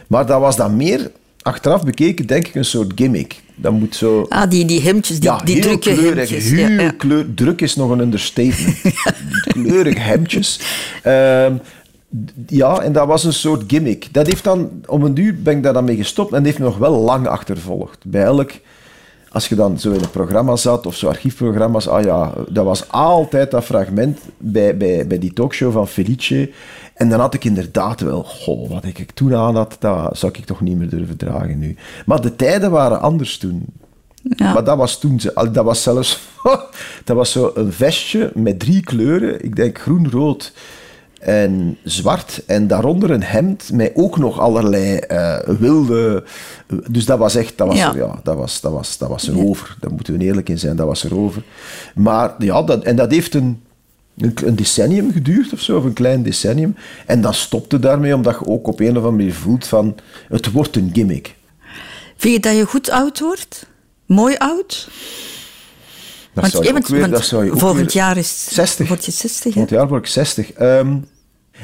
Maar 0.07 0.25
dat 0.25 0.39
was 0.39 0.55
dan 0.55 0.75
meer, 0.75 1.11
achteraf 1.41 1.83
bekeken, 1.83 2.27
denk 2.27 2.47
ik, 2.47 2.55
een 2.55 2.65
soort 2.65 2.91
gimmick. 2.95 3.35
Dat 3.55 3.71
moet 3.71 3.95
zo. 3.95 4.25
Ah, 4.29 4.49
die, 4.49 4.65
die 4.65 4.81
hemdjes, 4.81 5.19
die, 5.19 5.29
Ja, 5.29 5.37
die 5.37 5.53
heel 5.55 5.63
drukke 5.63 5.93
kleurig. 5.93 6.29
hemdjes. 6.29 6.49
Heel 6.51 6.69
ja, 6.69 6.81
ja. 6.81 6.91
kleur, 6.91 7.33
druk 7.33 7.61
is 7.61 7.75
nog 7.75 7.89
een 7.89 7.99
understatement. 7.99 8.81
Kleurige 9.53 9.99
hemdjes. 9.99 10.59
Ehm, 11.03 11.53
ja, 12.47 12.81
en 12.81 12.91
dat 12.93 13.07
was 13.07 13.23
een 13.23 13.33
soort 13.33 13.63
gimmick. 13.67 14.07
Dat 14.11 14.27
heeft 14.27 14.43
dan, 14.43 14.69
om 14.85 15.03
een 15.03 15.13
duur 15.13 15.41
ben 15.41 15.57
ik 15.57 15.63
daar 15.63 15.73
dan 15.73 15.83
mee 15.83 15.95
gestopt 15.95 16.29
en 16.31 16.37
dat 16.37 16.45
heeft 16.45 16.59
me 16.59 16.65
nog 16.65 16.77
wel 16.77 16.99
lang 16.99 17.27
achtervolgd. 17.27 18.05
Bij 18.05 18.23
elk, 18.23 18.51
als 19.31 19.47
je 19.47 19.55
dan 19.55 19.79
zo 19.79 19.91
in 19.91 20.01
een 20.01 20.09
programma 20.09 20.55
zat, 20.55 20.85
of 20.85 20.95
zo 20.95 21.07
archiefprogramma's, 21.07 21.87
ah 21.87 22.03
ja, 22.03 22.33
dat 22.49 22.65
was 22.65 22.89
altijd 22.89 23.51
dat 23.51 23.63
fragment 23.63 24.19
bij, 24.37 24.77
bij, 24.77 25.07
bij 25.07 25.19
die 25.19 25.33
talkshow 25.33 25.71
van 25.71 25.87
Felice. 25.87 26.51
En 26.93 27.09
dan 27.09 27.19
had 27.19 27.33
ik 27.33 27.43
inderdaad 27.43 28.01
wel, 28.01 28.23
goh, 28.23 28.69
wat 28.69 28.83
ik 28.83 29.11
toen 29.11 29.35
aan 29.35 29.55
had, 29.55 29.75
dat 29.79 30.17
zou 30.17 30.31
ik 30.37 30.45
toch 30.45 30.61
niet 30.61 30.77
meer 30.77 30.89
durven 30.89 31.17
dragen 31.17 31.59
nu. 31.59 31.75
Maar 32.05 32.21
de 32.21 32.35
tijden 32.35 32.71
waren 32.71 33.01
anders 33.01 33.37
toen. 33.37 33.65
Ja. 34.21 34.53
Maar 34.53 34.63
dat 34.63 34.77
was 34.77 34.99
toen, 34.99 35.19
dat 35.51 35.65
was 35.65 35.83
zelfs, 35.83 36.19
dat 37.05 37.15
was 37.15 37.31
zo 37.31 37.51
een 37.53 37.73
vestje 37.73 38.31
met 38.33 38.59
drie 38.59 38.83
kleuren. 38.83 39.43
Ik 39.43 39.55
denk 39.55 39.79
groen, 39.79 40.09
rood 40.09 40.53
en 41.21 41.77
zwart. 41.83 42.43
En 42.45 42.67
daaronder 42.67 43.11
een 43.11 43.23
hemd 43.23 43.71
met 43.73 43.91
ook 43.93 44.17
nog 44.17 44.39
allerlei 44.39 44.97
eh, 44.97 45.39
wilde... 45.39 46.23
Dus 46.89 47.05
dat 47.05 47.17
was 47.17 47.35
echt, 47.35 47.57
dat 47.57 47.67
was, 47.67 47.77
Ja. 47.77 47.89
er, 47.89 47.97
ja, 47.97 48.19
dat 48.23 48.35
was, 48.35 48.61
dat 48.61 48.71
was, 48.71 48.97
dat 48.97 49.09
was 49.09 49.27
erover. 49.27 49.75
Daar 49.79 49.91
moeten 49.91 50.17
we 50.17 50.23
eerlijk 50.23 50.49
in 50.49 50.59
zijn, 50.59 50.75
dat 50.75 50.87
was 50.87 51.03
erover. 51.03 51.43
Maar 51.95 52.33
ja, 52.37 52.63
dat, 52.63 52.83
en 52.83 52.95
dat 52.95 53.11
heeft 53.11 53.33
een, 53.33 53.61
een, 54.17 54.55
decennium 54.55 55.11
geduurd 55.11 55.53
of 55.53 55.59
zo, 55.59 55.77
of 55.77 55.83
een 55.83 55.93
klein 55.93 56.23
decennium. 56.23 56.75
En 57.05 57.21
dat 57.21 57.35
stopte 57.35 57.79
daarmee, 57.79 58.15
omdat 58.15 58.39
je 58.39 58.45
ook 58.45 58.67
op 58.67 58.79
een 58.79 58.89
of 58.89 58.95
andere 58.95 59.15
manier 59.15 59.33
voelt 59.33 59.67
van, 59.67 59.95
het 60.29 60.51
wordt 60.51 60.75
een 60.75 60.89
gimmick. 60.93 61.35
Vind 62.15 62.33
je 62.33 62.39
dat 62.39 62.55
je 62.55 62.65
goed 62.65 62.89
oud 62.89 63.19
wordt? 63.19 63.65
Mooi 64.05 64.35
oud? 64.37 64.89
Dat 66.33 66.49
zou 66.49 66.63
je 66.63 66.69
ja, 66.69 66.75
ook 66.77 66.87
weer- 66.87 67.09
dat 67.09 67.25
zou 67.25 67.45
je 67.45 67.51
ook 67.51 67.59
volgend 67.59 67.93
jaar 67.93 68.17
is 68.17 68.45
60. 68.53 68.87
word 68.87 69.05
je 69.05 69.11
60. 69.11 69.43
hè? 69.43 69.51
Volgend 69.51 69.69
jaar 69.69 69.87
word 69.87 70.01
ik 70.05 70.09
60. 70.11 70.51
Ehm, 70.53 70.95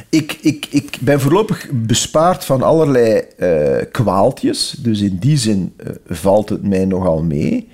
ik, 0.09 0.37
ik, 0.41 0.67
ik 0.69 0.97
ben 1.01 1.21
voorlopig 1.21 1.67
bespaard 1.71 2.45
van 2.45 2.61
allerlei 2.61 3.21
eh, 3.37 3.85
kwaaltjes. 3.91 4.75
Dus 4.79 5.01
in 5.01 5.17
die 5.19 5.37
zin 5.37 5.73
eh, 5.77 5.89
valt 6.07 6.49
het 6.49 6.63
mij 6.63 6.85
nogal 6.85 7.23
mee. 7.23 7.67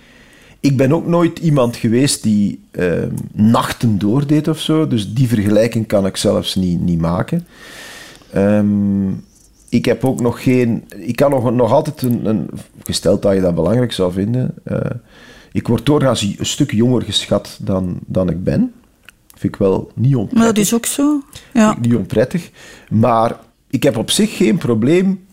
Ik 0.59 0.77
ben 0.77 0.91
ook 0.93 1.07
nooit 1.07 1.39
iemand 1.39 1.75
geweest 1.75 2.23
die 2.23 2.59
ehm, 2.71 3.09
nachten 3.33 3.97
doordeed 3.99 4.47
of 4.47 4.59
zo. 4.59 4.87
Dus 4.87 5.13
die 5.13 5.27
vergelijking 5.27 5.87
kan 5.87 6.05
ik 6.05 6.17
zelfs 6.17 6.55
niet, 6.55 6.81
niet 6.81 6.99
maken. 6.99 7.47
Ehm, 8.31 9.09
ik 9.69 9.85
heb 9.85 10.05
ook 10.05 10.21
nog 10.21 10.43
geen... 10.43 10.83
Ik 10.97 11.15
kan 11.15 11.29
nog, 11.31 11.51
nog 11.51 11.71
altijd 11.71 12.01
een, 12.01 12.25
een... 12.25 12.49
Gesteld 12.83 13.21
dat 13.21 13.33
je 13.33 13.41
dat 13.41 13.55
belangrijk 13.55 13.91
zou 13.91 14.11
vinden... 14.13 14.53
eh, 14.63 14.77
ik 15.53 15.67
word 15.67 15.85
doorgaans 15.85 16.21
een 16.21 16.45
stuk 16.45 16.71
jonger 16.71 17.01
geschat 17.01 17.57
dan, 17.61 17.99
dan 18.05 18.29
ik 18.29 18.43
ben. 18.43 18.73
Vind 19.35 19.53
ik 19.53 19.59
wel 19.59 19.91
niet 19.95 20.15
onprettig. 20.15 20.37
Maar 20.37 20.53
dat 20.53 20.57
is 20.57 20.73
ook 20.73 20.85
zo. 20.85 21.21
Ja. 21.53 21.77
Niet 21.81 21.95
onprettig. 21.95 22.51
Maar 22.89 23.39
ik 23.69 23.83
heb 23.83 23.97
op 23.97 24.11
zich 24.11 24.37
geen 24.37 24.57
probleem 24.57 25.25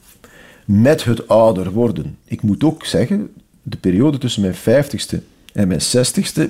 met 0.65 1.05
het 1.05 1.29
ouder 1.29 1.71
worden. 1.71 2.19
Ik 2.25 2.43
moet 2.43 2.65
ook 2.65 2.85
zeggen, 2.85 3.31
de 3.63 3.77
periode 3.77 4.19
tussen 4.19 4.43
mijn 4.43 4.85
50ste 4.85 5.19
en 5.53 5.69
mijn 5.69 5.81
60ste, 5.81 6.43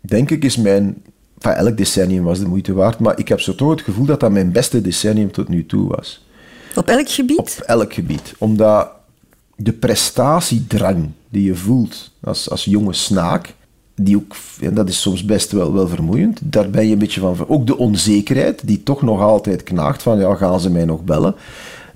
denk 0.00 0.30
ik, 0.30 0.44
is 0.44 0.56
mijn 0.56 1.02
Enfin, 1.38 1.66
elk 1.66 1.76
decennium 1.76 2.24
was 2.24 2.38
de 2.38 2.46
moeite 2.46 2.72
waard, 2.72 2.98
maar 2.98 3.18
ik 3.18 3.28
heb 3.28 3.40
zo 3.40 3.54
toch 3.54 3.70
het 3.70 3.80
gevoel 3.80 4.04
dat 4.04 4.20
dat 4.20 4.30
mijn 4.30 4.52
beste 4.52 4.80
decennium 4.80 5.32
tot 5.32 5.48
nu 5.48 5.66
toe 5.66 5.88
was. 5.88 6.26
Op 6.74 6.88
elk 6.88 7.08
gebied? 7.08 7.38
Op 7.38 7.48
elk 7.48 7.94
gebied. 7.94 8.34
Omdat 8.38 8.90
de 9.56 9.72
prestatiedrang 9.72 11.10
die 11.28 11.42
je 11.42 11.54
voelt 11.54 12.10
als, 12.20 12.50
als 12.50 12.64
jonge 12.64 12.92
snaak, 12.92 13.54
die 13.94 14.16
ook, 14.16 14.36
en 14.60 14.74
dat 14.74 14.88
is 14.88 15.00
soms 15.00 15.24
best 15.24 15.52
wel, 15.52 15.72
wel 15.72 15.88
vermoeiend, 15.88 16.40
daar 16.42 16.70
ben 16.70 16.86
je 16.86 16.92
een 16.92 16.98
beetje 16.98 17.20
van... 17.20 17.48
Ook 17.48 17.66
de 17.66 17.76
onzekerheid, 17.76 18.66
die 18.66 18.82
toch 18.82 19.02
nog 19.02 19.20
altijd 19.20 19.62
knaagt, 19.62 20.02
van 20.02 20.18
ja, 20.18 20.34
gaan 20.34 20.60
ze 20.60 20.70
mij 20.70 20.84
nog 20.84 21.04
bellen? 21.04 21.34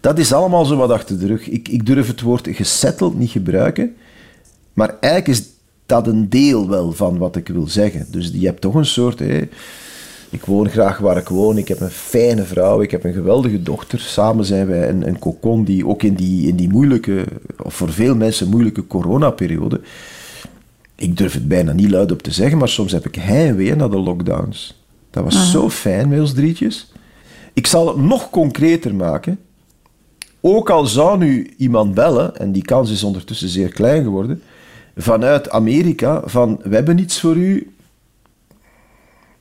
Dat 0.00 0.18
is 0.18 0.32
allemaal 0.32 0.64
zo 0.64 0.76
wat 0.76 0.90
achter 0.90 1.18
de 1.18 1.26
rug. 1.26 1.48
Ik, 1.48 1.68
ik 1.68 1.86
durf 1.86 2.06
het 2.06 2.20
woord 2.20 2.48
gesetteld 2.50 3.18
niet 3.18 3.30
gebruiken, 3.30 3.96
maar 4.72 4.96
eigenlijk 5.00 5.38
is 5.38 5.48
dat 5.86 6.06
een 6.06 6.28
deel 6.28 6.68
wel 6.68 6.92
van 6.92 7.18
wat 7.18 7.36
ik 7.36 7.48
wil 7.48 7.68
zeggen. 7.68 8.06
Dus 8.10 8.30
je 8.32 8.46
hebt 8.46 8.60
toch 8.60 8.74
een 8.74 8.86
soort... 8.86 9.20
ik 10.30 10.44
woon 10.44 10.68
graag 10.68 10.98
waar 10.98 11.16
ik 11.16 11.28
woon. 11.28 11.58
Ik 11.58 11.68
heb 11.68 11.80
een 11.80 11.90
fijne 11.90 12.44
vrouw. 12.44 12.82
Ik 12.82 12.90
heb 12.90 13.04
een 13.04 13.12
geweldige 13.12 13.62
dochter. 13.62 14.00
Samen 14.00 14.44
zijn 14.44 14.66
wij 14.66 14.88
een, 14.88 15.06
een 15.06 15.18
cocon 15.18 15.64
die 15.64 15.86
ook 15.86 16.02
in 16.02 16.14
die, 16.14 16.48
in 16.48 16.56
die 16.56 16.68
moeilijke, 16.68 17.24
of 17.62 17.74
voor 17.74 17.92
veel 17.92 18.14
mensen 18.16 18.48
moeilijke 18.48 18.86
coronaperiode. 18.86 19.80
Ik 20.94 21.16
durf 21.16 21.32
het 21.32 21.48
bijna 21.48 21.72
niet 21.72 21.90
luid 21.90 22.12
op 22.12 22.22
te 22.22 22.30
zeggen, 22.30 22.58
maar 22.58 22.68
soms 22.68 22.92
heb 22.92 23.06
ik 23.06 23.14
heimwee 23.14 23.76
naar 23.76 23.90
de 23.90 23.98
lockdowns. 23.98 24.78
Dat 25.10 25.24
was 25.24 25.50
zo 25.50 25.70
fijn 25.70 26.08
met 26.08 26.20
ons 26.20 26.32
drietjes. 26.32 26.92
Ik 27.52 27.66
zal 27.66 27.86
het 27.86 27.96
nog 27.96 28.30
concreter 28.30 28.94
maken. 28.94 29.38
Ook 30.40 30.70
al 30.70 30.86
zou 30.86 31.18
nu 31.18 31.54
iemand 31.56 31.94
bellen, 31.94 32.36
en 32.36 32.52
die 32.52 32.62
kans 32.62 32.90
is 32.90 33.04
ondertussen 33.04 33.48
zeer 33.48 33.68
klein 33.68 34.02
geworden, 34.02 34.42
vanuit 34.96 35.50
Amerika, 35.50 36.22
van 36.24 36.60
we 36.62 36.74
hebben 36.74 36.98
iets 36.98 37.20
voor 37.20 37.36
u, 37.36 37.72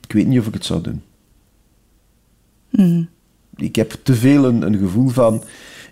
ik 0.10 0.16
weet 0.16 0.28
niet 0.28 0.40
of 0.40 0.48
ik 0.48 0.54
het 0.54 0.66
zou 0.66 0.82
doen. 0.82 1.02
Mhm. 2.70 3.04
Ik 3.56 3.76
heb 3.76 3.96
te 4.04 4.16
veel 4.16 4.46
een, 4.46 4.62
een 4.62 4.78
gevoel 4.78 5.10
van. 5.10 5.44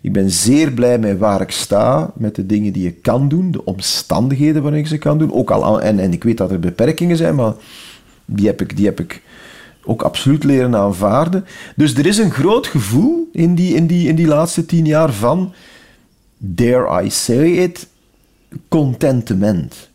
Ik 0.01 0.13
ben 0.13 0.32
zeer 0.32 0.71
blij 0.71 0.99
met 0.99 1.17
waar 1.17 1.41
ik 1.41 1.51
sta, 1.51 2.12
met 2.15 2.36
de 2.36 2.45
dingen 2.45 2.73
die 2.73 2.84
je 2.84 2.91
kan 2.91 3.30
doen, 3.30 3.51
de 3.51 3.65
omstandigheden 3.65 4.62
waarin 4.62 4.82
je 4.82 4.88
ze 4.88 4.97
kan 4.97 5.17
doen. 5.17 5.34
Ook 5.34 5.51
al, 5.51 5.82
en, 5.82 5.99
en 5.99 6.13
ik 6.13 6.23
weet 6.23 6.38
dat 6.38 6.51
er 6.51 6.60
beperkingen 6.60 7.17
zijn, 7.17 7.36
maar 7.36 7.53
die 8.25 8.45
heb 8.45 8.62
ik, 8.62 8.75
die 8.75 8.86
heb 8.86 8.99
ik 8.99 9.21
ook 9.84 10.01
absoluut 10.01 10.43
leren 10.43 10.75
aanvaarden. 10.75 11.45
Dus 11.75 11.93
er 11.93 12.06
is 12.06 12.17
een 12.17 12.32
groot 12.32 12.67
gevoel 12.67 13.30
in 13.32 13.56
die, 13.56 13.75
in 13.75 13.88
die, 13.88 14.08
in 14.08 14.15
die 14.15 14.27
laatste 14.27 14.65
tien 14.65 14.86
jaar 14.86 15.13
van, 15.13 15.53
dare 16.38 17.03
I 17.03 17.10
say 17.10 17.47
it, 17.47 17.88
contentement. 18.67 19.89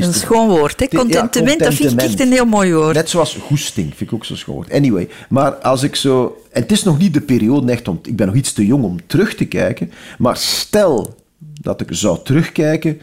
Dat 0.00 0.08
is 0.08 0.14
een 0.14 0.20
schoon 0.20 0.48
woord, 0.48 0.80
hè? 0.80 0.86
Ja, 0.90 0.98
Contentement, 0.98 1.58
dat 1.58 1.74
vind 1.74 1.92
ik 1.92 2.00
echt 2.00 2.20
een 2.20 2.32
heel 2.32 2.46
mooi 2.46 2.74
woord. 2.74 2.94
Net 2.94 3.10
zoals 3.10 3.34
goesting, 3.34 3.86
vind 3.86 4.10
ik 4.10 4.12
ook 4.12 4.24
zo 4.24 4.36
schoon 4.36 4.54
woord. 4.54 4.72
Anyway, 4.72 5.08
maar 5.28 5.52
als 5.54 5.82
ik 5.82 5.96
zo... 5.96 6.42
En 6.52 6.62
het 6.62 6.72
is 6.72 6.82
nog 6.82 6.98
niet 6.98 7.14
de 7.14 7.20
periode 7.20 7.72
echt 7.72 7.88
om... 7.88 7.98
Ik 8.02 8.16
ben 8.16 8.26
nog 8.26 8.36
iets 8.36 8.52
te 8.52 8.66
jong 8.66 8.84
om 8.84 8.96
terug 9.06 9.34
te 9.34 9.44
kijken. 9.44 9.90
Maar 10.18 10.36
stel 10.36 11.14
dat 11.60 11.80
ik 11.80 11.86
zou 11.90 12.18
terugkijken... 12.24 13.00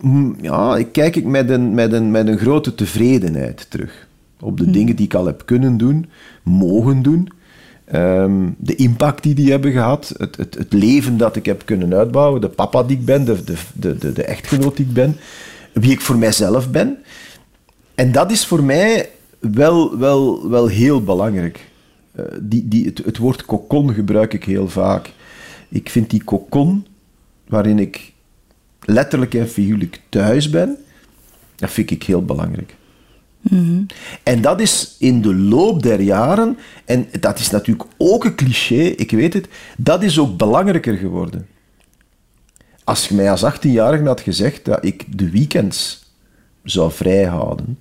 mm, 0.00 0.36
Ja, 0.40 0.76
ik 0.76 0.92
kijk 0.92 1.16
ik 1.16 1.24
met 1.24 1.50
een, 1.50 1.74
met 1.74 1.92
een, 1.92 2.10
met 2.10 2.26
een 2.26 2.38
grote 2.38 2.74
tevredenheid 2.74 3.66
terug. 3.68 4.06
Op 4.40 4.58
de 4.58 4.70
dingen 4.70 4.96
die 4.96 5.06
ik 5.06 5.14
al 5.14 5.26
heb 5.26 5.42
kunnen 5.44 5.76
doen, 5.76 6.06
mogen 6.42 7.02
doen. 7.02 7.28
Ehm, 7.84 8.50
de 8.58 8.74
impact 8.74 9.22
die 9.22 9.34
die 9.34 9.50
hebben 9.50 9.72
gehad. 9.72 10.14
Het, 10.16 10.36
het, 10.36 10.54
het 10.54 10.72
leven 10.72 11.16
dat 11.16 11.36
ik 11.36 11.46
heb 11.46 11.62
kunnen 11.64 11.94
uitbouwen. 11.94 12.40
De 12.40 12.48
papa 12.48 12.82
die 12.82 12.96
ik 12.96 13.04
ben, 13.04 13.24
de, 13.24 13.42
de, 13.74 13.98
de, 13.98 14.12
de 14.12 14.24
echtgenoot 14.24 14.76
die 14.76 14.86
ik 14.86 14.92
ben. 14.92 15.16
Wie 15.80 15.90
ik 15.90 16.00
voor 16.00 16.18
mijzelf 16.18 16.70
ben. 16.70 16.98
En 17.94 18.12
dat 18.12 18.30
is 18.30 18.46
voor 18.46 18.64
mij 18.64 19.08
wel, 19.38 19.98
wel, 19.98 20.48
wel 20.48 20.66
heel 20.66 21.02
belangrijk. 21.02 21.70
Eh, 22.12 22.24
die, 22.40 22.68
die, 22.68 22.86
het, 22.86 22.98
het 23.04 23.18
woord 23.18 23.44
kokon 23.44 23.94
gebruik 23.94 24.34
ik 24.34 24.44
heel 24.44 24.68
vaak. 24.68 25.10
Ik 25.68 25.90
vind 25.90 26.10
die 26.10 26.24
kokon, 26.24 26.86
waarin 27.48 27.78
ik 27.78 28.12
letterlijk 28.80 29.34
en 29.34 29.48
figuurlijk 29.48 30.00
thuis 30.08 30.50
ben, 30.50 30.76
dat 31.56 31.70
vind 31.70 31.90
ik 31.90 32.02
heel 32.02 32.24
belangrijk. 32.24 32.76
En 34.22 34.40
dat 34.40 34.60
is 34.60 34.96
in 34.98 35.22
de 35.22 35.34
loop 35.34 35.82
der 35.82 36.00
jaren, 36.00 36.58
en 36.84 37.08
dat 37.20 37.38
is 37.38 37.50
natuurlijk 37.50 37.88
ook 37.96 38.24
een 38.24 38.34
cliché, 38.34 38.82
ik 38.82 39.10
weet 39.10 39.32
het, 39.34 39.48
dat 39.76 40.02
is 40.02 40.18
ook 40.18 40.36
belangrijker 40.36 40.96
geworden. 40.96 41.46
Als 42.88 43.08
je 43.08 43.14
mij 43.14 43.30
als 43.30 43.44
18-jarige 43.44 44.04
had 44.04 44.20
gezegd 44.20 44.64
dat 44.64 44.84
ik 44.84 45.04
de 45.18 45.30
weekends 45.30 46.04
zou 46.64 46.92
vrijhouden, 46.92 47.78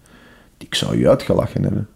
ik 0.58 0.76
zou 0.76 1.00
je 1.00 1.10
uitgelachen 1.10 1.64
hebben. 1.64 1.88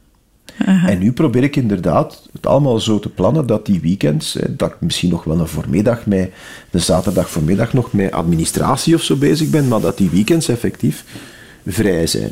En 0.89 0.99
nu 0.99 1.11
probeer 1.11 1.43
ik 1.43 1.55
inderdaad 1.55 2.29
het 2.31 2.45
allemaal 2.47 2.79
zo 2.79 2.99
te 2.99 3.09
plannen 3.09 3.45
dat 3.47 3.65
die 3.65 3.79
weekends, 3.81 4.37
dat 4.49 4.69
ik 4.69 4.75
misschien 4.79 5.09
nog 5.09 5.23
wel 5.23 5.39
een 5.39 5.47
voormiddag 5.47 6.05
met, 6.05 6.31
de 6.69 6.79
zaterdag 6.79 7.29
voormiddag 7.29 7.73
nog 7.73 7.93
met 7.93 8.11
administratie 8.11 8.95
of 8.95 9.01
zo 9.01 9.15
bezig 9.15 9.49
ben, 9.49 9.67
maar 9.67 9.81
dat 9.81 9.97
die 9.97 10.09
weekends 10.09 10.47
effectief 10.47 11.05
vrij 11.65 12.07
zijn. 12.07 12.31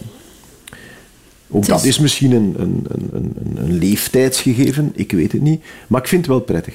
Ook 1.50 1.66
dat 1.66 1.80
is- 1.80 1.86
is 1.88 2.00
misschien 2.00 2.32
een, 2.32 2.56
een, 2.58 2.86
een, 3.14 3.36
een, 3.56 3.78
leeftijdsgegeven, 3.78 4.92
ik 4.96 5.12
weet 5.12 5.32
het 5.32 5.42
niet. 5.42 5.64
Maar 5.88 6.02
ik 6.02 6.08
vind 6.08 6.22
het 6.26 6.32
wel 6.36 6.42
prettig. 6.42 6.74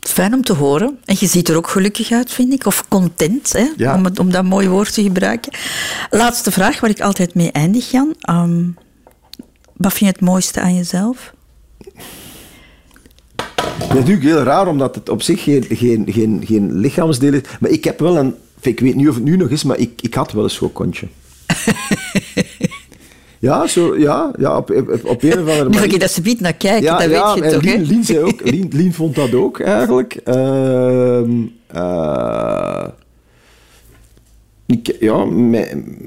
Fijn 0.00 0.34
om 0.34 0.44
te 0.44 0.52
horen. 0.52 0.98
En 1.04 1.16
je 1.18 1.26
ziet 1.26 1.48
er 1.48 1.56
ook 1.56 1.68
gelukkig 1.68 2.10
uit, 2.10 2.32
vind 2.32 2.52
ik. 2.52 2.66
Of 2.66 2.88
content, 2.88 3.52
hè? 3.52 3.66
Ja. 3.76 3.94
Om, 3.94 4.04
het, 4.04 4.18
om 4.18 4.30
dat 4.30 4.44
mooie 4.44 4.68
woord 4.68 4.94
te 4.94 5.02
gebruiken. 5.02 5.52
Laatste 6.10 6.50
vraag, 6.50 6.80
waar 6.80 6.90
ik 6.90 7.00
altijd 7.00 7.34
mee 7.34 7.52
eindig, 7.52 7.90
Jan. 7.90 8.14
Ehm, 8.20 8.64
wat 9.76 9.92
vind 9.92 9.98
je 9.98 10.06
het 10.06 10.20
mooiste 10.20 10.60
aan 10.60 10.74
jezelf? 10.74 11.34
Het 13.64 13.88
is 13.88 13.94
natuurlijk 13.94 14.22
heel 14.22 14.42
raar, 14.42 14.68
omdat 14.68 14.94
het 14.94 15.08
op 15.08 15.22
zich 15.22 15.42
geen, 15.42 15.64
geen, 15.68 16.06
geen, 16.08 16.42
geen 16.46 16.78
lichaamsdeel 16.78 17.32
is. 17.32 17.42
Maar 17.60 17.70
ik 17.70 17.84
heb 17.84 18.00
wel 18.00 18.16
een... 18.16 18.34
Ik 18.60 18.80
weet 18.80 18.94
niet 18.94 19.08
of 19.08 19.14
het 19.14 19.24
nu 19.24 19.36
nog 19.36 19.48
is, 19.48 19.64
maar 19.64 19.78
ik, 19.78 20.02
ik 20.02 20.14
had 20.14 20.32
wel 20.32 20.44
een 20.44 20.50
schokontje. 20.50 21.08
Ja, 23.40 23.66
zo, 23.66 23.98
ja, 23.98 24.30
ja 24.38 24.56
op, 24.56 24.70
op, 24.70 25.04
op 25.04 25.22
een 25.22 25.32
of 25.32 25.38
andere 25.38 25.64
manier. 25.64 25.78
ga 25.78 25.84
je 25.84 25.98
dat 25.98 26.10
ze 26.10 26.20
biedt 26.20 26.40
naar 26.40 26.54
kijken, 26.54 26.98
dat 26.98 27.34
weet 27.34 27.44
je 27.44 27.52
toch? 27.52 27.62
Lien, 27.62 27.82
Lien, 27.82 28.04
zei 28.04 28.18
ook, 28.18 28.50
Lien, 28.50 28.68
Lien 28.72 28.94
vond 28.94 29.14
dat 29.14 29.34
ook, 29.34 29.60
eigenlijk. 29.60 30.14
Ehm, 30.14 31.30
eh, 31.66 32.86
ik, 34.66 34.96
ja, 35.00 35.24
mijn, 35.24 35.98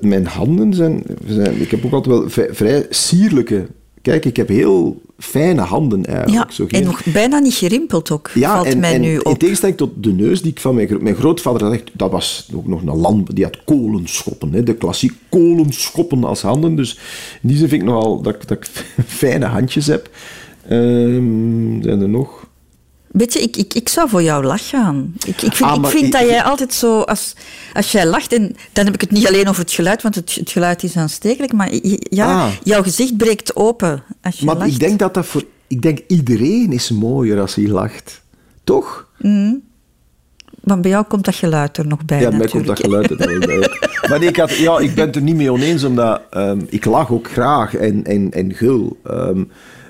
mijn 0.00 0.26
handen 0.26 0.74
zijn, 0.74 1.02
zijn... 1.26 1.60
Ik 1.60 1.70
heb 1.70 1.84
ook 1.84 1.92
altijd 1.92 2.36
wel 2.36 2.48
vrij 2.54 2.86
sierlijke... 2.90 3.66
Kijk, 4.02 4.24
ik 4.24 4.36
heb 4.36 4.48
heel 4.48 5.02
fijne 5.18 5.60
handen 5.60 6.04
eigenlijk. 6.06 6.48
Ja, 6.50 6.54
Zo 6.54 6.62
en 6.62 6.68
geen- 6.68 6.84
nog 6.84 7.04
bijna 7.04 7.38
niet 7.38 7.54
gerimpeld 7.54 8.10
ook, 8.10 8.30
ja, 8.34 8.54
valt 8.54 8.66
en, 8.66 8.78
mij 8.80 8.94
en 8.94 9.00
nu 9.00 9.12
in 9.12 9.24
op. 9.26 9.38
tegenstelling 9.38 9.76
tot 9.78 9.90
de 9.96 10.12
neus 10.12 10.42
die 10.42 10.50
ik 10.50 10.60
van 10.60 10.74
mijn, 10.74 10.88
mijn 11.00 11.14
grootvader 11.14 11.62
had, 11.62 11.72
echt, 11.72 11.90
dat 11.92 12.10
was 12.10 12.48
ook 12.54 12.66
nog 12.66 12.82
een 12.82 12.96
land, 12.96 13.34
die 13.36 13.44
had 13.44 13.64
kolenschoppen, 13.64 14.52
hè, 14.52 14.62
de 14.62 14.74
klassiek 14.74 15.12
kolenschoppen 15.28 16.24
als 16.24 16.42
handen. 16.42 16.74
Dus 16.76 16.98
in 17.42 17.48
die 17.48 17.56
zin 17.56 17.68
vind 17.68 17.82
ik 17.82 17.88
nogal 17.88 18.20
dat, 18.22 18.34
ik- 18.34 18.48
dat 18.48 18.56
ik 18.58 18.66
fijne 19.06 19.46
handjes 19.46 19.86
heb. 19.86 20.10
Ehm, 20.68 21.82
zijn 21.82 22.00
er 22.00 22.08
nog? 22.08 22.46
Weet 23.18 23.32
je, 23.32 23.40
ik, 23.40 23.56
ik, 23.56 23.74
ik 23.74 23.88
zou 23.88 24.08
voor 24.08 24.22
jou 24.22 24.44
lach 24.44 24.68
gaan. 24.68 25.12
Ik, 25.26 25.42
ik 25.42 25.52
vind, 25.54 25.70
Ah, 25.70 25.74
ik 25.76 25.80
maar 25.80 25.90
vind 25.90 26.04
ik- 26.04 26.12
dat 26.12 26.20
jij 26.20 26.42
altijd 26.42 26.74
zo... 26.74 27.00
Als, 27.00 27.34
als 27.72 27.92
jij 27.92 28.06
lacht, 28.06 28.32
en 28.32 28.56
dan 28.72 28.84
heb 28.84 28.94
ik 28.94 29.00
het 29.00 29.10
niet 29.10 29.26
alleen 29.26 29.48
over 29.48 29.62
het 29.62 29.72
geluid, 29.72 30.02
want 30.02 30.14
het, 30.14 30.34
het 30.34 30.50
geluid 30.50 30.82
is 30.82 30.96
aanstekelijk, 30.96 31.52
maar 31.52 31.68
ja, 32.10 32.26
Ah. 32.44 32.50
jouw 32.62 32.82
gezicht 32.82 33.16
breekt 33.16 33.56
open 33.56 34.02
als 34.22 34.38
je 34.38 34.44
Maar 34.44 34.56
lacht. 34.56 34.70
ik 34.70 34.78
denk 34.78 34.98
dat 34.98 35.14
dat 35.14 35.26
voor... 35.26 35.44
Ik 35.66 35.82
denk 35.82 35.98
iedereen 36.06 36.72
is 36.72 36.90
mooier 36.90 37.40
als 37.40 37.54
hij 37.54 37.66
lacht. 37.68 38.22
Toch? 38.64 39.06
Want 40.60 40.82
bij 40.82 40.90
jou 40.90 41.04
komt 41.04 41.24
dat 41.24 41.34
geluid 41.34 41.76
er 41.76 41.86
nog 41.86 42.04
bij, 42.04 42.20
Ja, 42.20 42.30
mij 42.30 42.46
komt 42.46 42.66
dat 42.66 42.78
geluid 42.80 43.10
er 43.10 43.16
wel 43.16 43.38
bij. 43.38 43.68
Maar 44.08 44.18
nee, 44.18 44.28
ik, 44.28 44.36
had, 44.36 44.56
ja, 44.56 44.78
ik 44.78 44.94
ben 44.94 45.06
het 45.06 45.16
er 45.16 45.22
niet 45.22 45.34
mee 45.36 45.52
oneens, 45.52 45.84
omdat 45.84 46.20
ehm, 46.30 46.60
ik 46.68 46.84
lach 46.84 47.10
ook 47.10 47.30
graag 47.30 47.74
en, 47.74 48.04
en, 48.04 48.30
en 48.32 48.54
gul. 48.54 48.98
Ehm, 49.04 49.44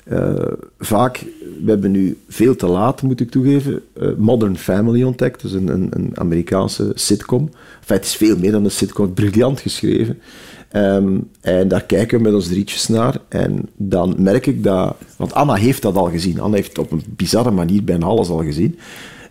eh, 0.09 0.53
vaak, 0.79 1.25
we 1.64 1.71
hebben 1.71 1.90
nu 1.90 2.18
veel 2.29 2.57
te 2.57 2.66
laat, 2.66 3.03
moet 3.03 3.21
ik 3.21 3.31
toegeven, 3.31 3.83
eh, 3.92 4.09
Modern 4.16 4.57
Family 4.57 5.03
ontdekt. 5.03 5.44
Is 5.44 5.53
een, 5.53 5.68
een, 5.68 5.88
een 5.90 6.11
Amerikaanse 6.14 6.92
sitcom. 6.94 7.51
Enfin, 7.81 8.01
is 8.01 8.16
veel 8.16 8.37
meer 8.38 8.53
dan 8.53 8.64
een 8.64 8.71
sitcom, 8.71 9.14
briljant 9.14 9.61
geschreven. 9.61 10.18
Ehm, 10.68 11.18
en 11.40 11.68
daar 11.68 11.85
kijken 11.85 12.18
we 12.18 12.25
met 12.25 12.35
ons 12.35 12.49
drietjes 12.49 12.88
naar. 12.88 13.16
En 13.29 13.68
dan 13.77 14.14
merk 14.18 14.47
ik 14.47 14.62
dat... 14.62 14.97
Want 15.16 15.35
Anna 15.35 15.55
heeft 15.55 15.83
dat 15.83 15.97
al 15.97 16.11
gezien. 16.11 16.40
Anna 16.40 16.57
heeft 16.57 16.79
op 16.79 16.92
een 16.92 17.03
bizarre 17.09 17.51
manier 17.51 17.85
bijna 17.85 18.07
alles 18.07 18.29
al 18.29 18.42
gezien. 18.42 18.79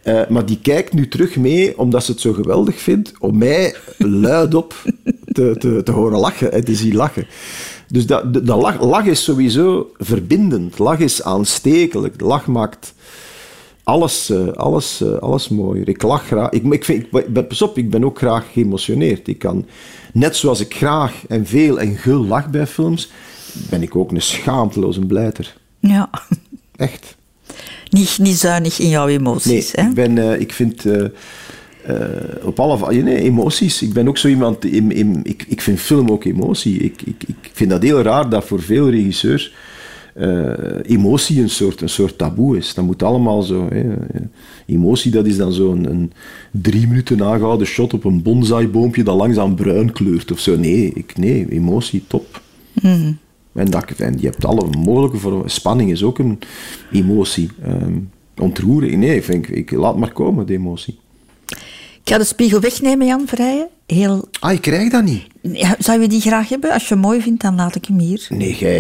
Eh, 0.03 0.27
maar 0.29 0.45
die 0.45 0.59
kijkt 0.61 0.93
nu 0.93 1.07
terug 1.07 1.35
mee, 1.35 1.79
omdat 1.79 2.03
ze 2.03 2.11
het 2.11 2.21
zo 2.21 2.33
geweldig 2.33 2.79
vindt, 2.79 3.13
om 3.19 3.37
mij 3.37 3.75
luidop 3.97 4.73
te, 5.31 5.55
te, 5.57 5.81
te 5.83 5.91
horen 5.91 6.19
lachen 6.19 6.51
en 6.51 6.63
te 6.63 6.75
zien 6.75 6.95
lachen. 6.95 7.27
Dus 7.87 8.05
dat, 8.05 8.33
de, 8.33 8.43
de 8.43 8.55
lach, 8.55 8.81
lach 8.81 9.05
is 9.05 9.23
sowieso 9.23 9.91
verbindend. 9.97 10.79
Lach 10.79 10.99
is 10.99 11.23
aanstekelijk. 11.23 12.19
De 12.19 12.25
lach 12.25 12.47
maakt 12.47 12.93
alles, 13.87 14.29
eh, 14.29 14.47
alles, 14.47 15.01
eh, 15.01 15.17
alles 15.17 15.49
mooier. 15.49 15.89
Ik 15.89 16.01
lach 16.01 16.25
graag. 16.25 16.49
Ik, 16.49 16.63
ik, 16.63 16.85
vind, 16.85 17.05
ik 17.11 17.33
ben, 17.33 17.47
pas 17.47 17.61
op, 17.61 17.77
ik 17.77 17.89
ben 17.89 18.03
ook 18.03 18.17
graag 18.17 18.45
geëmotioneerd. 18.51 19.27
Ik 19.27 19.39
kan, 19.39 19.65
net 20.13 20.35
zoals 20.35 20.59
ik 20.59 20.73
graag 20.73 21.13
en 21.27 21.45
veel 21.45 21.79
en 21.79 21.95
gul 21.95 22.25
lach 22.25 22.49
bij 22.49 22.67
films, 22.67 23.11
ben 23.69 23.81
ik 23.81 23.95
ook 23.95 24.11
een 24.11 24.21
schaamteloze 24.21 24.99
blijter. 24.99 25.55
Ja. 25.79 26.09
Echt. 26.75 27.15
Niet, 27.89 28.17
niet 28.21 28.37
zuinig 28.37 28.79
in 28.79 28.89
jouw 28.89 29.05
Nee, 29.05 29.17
emoties, 29.17 29.71
hè? 29.71 29.81
ik, 29.81 29.93
ben, 29.93 30.17
eh, 30.17 30.39
ik 30.39 30.53
vind 30.53 30.83
op 32.41 32.59
alle 32.59 33.01
nee, 33.01 33.21
emoties. 33.21 33.81
Ik 33.81 33.93
ben 33.93 34.07
ook 34.07 34.17
zo 34.17 34.27
iemand. 34.27 34.65
In, 34.65 34.91
in, 34.91 35.19
ik, 35.23 35.45
ik 35.47 35.61
vind 35.61 35.79
film 35.79 36.09
ook 36.09 36.23
emotie. 36.23 36.79
Ik, 36.79 37.01
ik, 37.01 37.23
ik 37.27 37.35
vind 37.57 37.69
dat 37.69 37.81
heel 37.81 38.01
raar 38.01 38.29
dat 38.29 38.45
voor 38.45 38.61
veel 38.61 38.89
regisseurs 38.89 39.53
eh, 40.13 40.53
emotie 40.83 41.41
een 41.41 41.49
soort, 41.49 41.81
een 41.81 41.89
soort 41.89 42.17
taboe 42.17 42.57
is. 42.57 42.73
Dat 42.73 42.85
moet 42.85 43.03
allemaal 43.03 43.41
zo. 43.41 43.67
Hè. 43.69 43.93
Emotie, 44.65 45.11
dat 45.11 45.25
is 45.25 45.37
dan 45.37 45.53
zo'n 45.53 45.89
een 45.89 46.11
drie 46.51 46.87
minuten 46.87 47.23
aangehouden 47.23 47.67
shot 47.67 47.93
op 47.93 48.03
een 48.03 48.21
bonsaiboompje 48.21 49.03
dat 49.03 49.15
langzaam 49.15 49.55
bruin 49.55 49.91
kleurt 49.91 50.31
of 50.31 50.39
zo. 50.39 50.57
Nee, 50.57 50.91
ik, 50.93 51.17
nee 51.17 51.49
emotie, 51.49 52.03
top. 52.07 52.41
En, 53.53 53.71
dat, 53.71 53.91
en 53.91 54.15
je 54.19 54.25
hebt 54.25 54.45
alle 54.45 54.67
mogelijke 54.77 55.17
vormen. 55.17 55.49
Spanning 55.49 55.91
is 55.91 56.03
ook 56.03 56.19
een 56.19 56.39
emotie. 56.91 57.49
Ehm 57.63 57.97
ontroering, 58.39 58.97
nee, 58.97 59.21
vind 59.21 59.47
ik, 59.47 59.55
ik, 59.55 59.71
laat 59.71 59.97
maar 59.97 60.11
komen, 60.11 60.45
de 60.45 60.53
emotie. 60.53 60.99
Ik 62.03 62.13
ga 62.13 62.17
de 62.17 62.23
spiegel 62.23 62.59
wegnemen, 62.59 63.07
Jan 63.07 63.27
Vrijen. 63.27 63.67
Heel... 63.87 64.27
Ah, 64.39 64.51
ik 64.51 64.61
krijg 64.61 64.91
dat 64.91 65.03
niet. 65.03 65.23
Ja, 65.41 65.75
Zou 65.79 66.01
je 66.01 66.07
die 66.07 66.21
graag 66.21 66.49
hebben? 66.49 66.71
Als 66.71 66.87
je 66.87 66.93
hem 66.93 67.03
mooi 67.03 67.21
vindt, 67.21 67.41
dan 67.41 67.55
laat 67.55 67.75
ik 67.75 67.85
hem 67.85 67.99
hier. 67.99 68.25
Nee, 68.29 68.55
jij. 68.55 68.77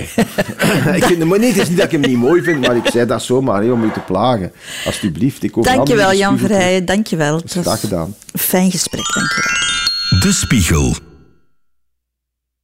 ik 0.99 1.03
vind, 1.03 1.23
maar 1.23 1.39
nee, 1.39 1.49
het 1.49 1.61
is 1.61 1.67
niet 1.69 1.77
dat 1.77 1.85
ik 1.85 1.91
hem 1.91 2.01
niet 2.01 2.17
mooi 2.17 2.41
vind, 2.41 2.67
maar 2.67 2.75
ik 2.75 2.87
zei 2.87 3.05
dat 3.05 3.23
zomaar 3.23 3.63
hè, 3.63 3.71
om 3.71 3.85
je 3.85 3.91
te 3.91 3.99
plagen. 3.99 4.51
Alsjeblieft, 4.85 5.43
ik 5.43 5.63
Dankjewel, 5.63 6.13
Jan 6.13 6.37
Vrijen. 6.37 6.85
Dankjewel. 6.85 7.41
Graag 7.45 7.63
was 7.63 7.79
gedaan. 7.79 8.15
fijn 8.33 8.71
gesprek, 8.71 9.13
dankjewel. 9.13 9.55
De 10.19 10.31
Spiegel. 10.33 10.95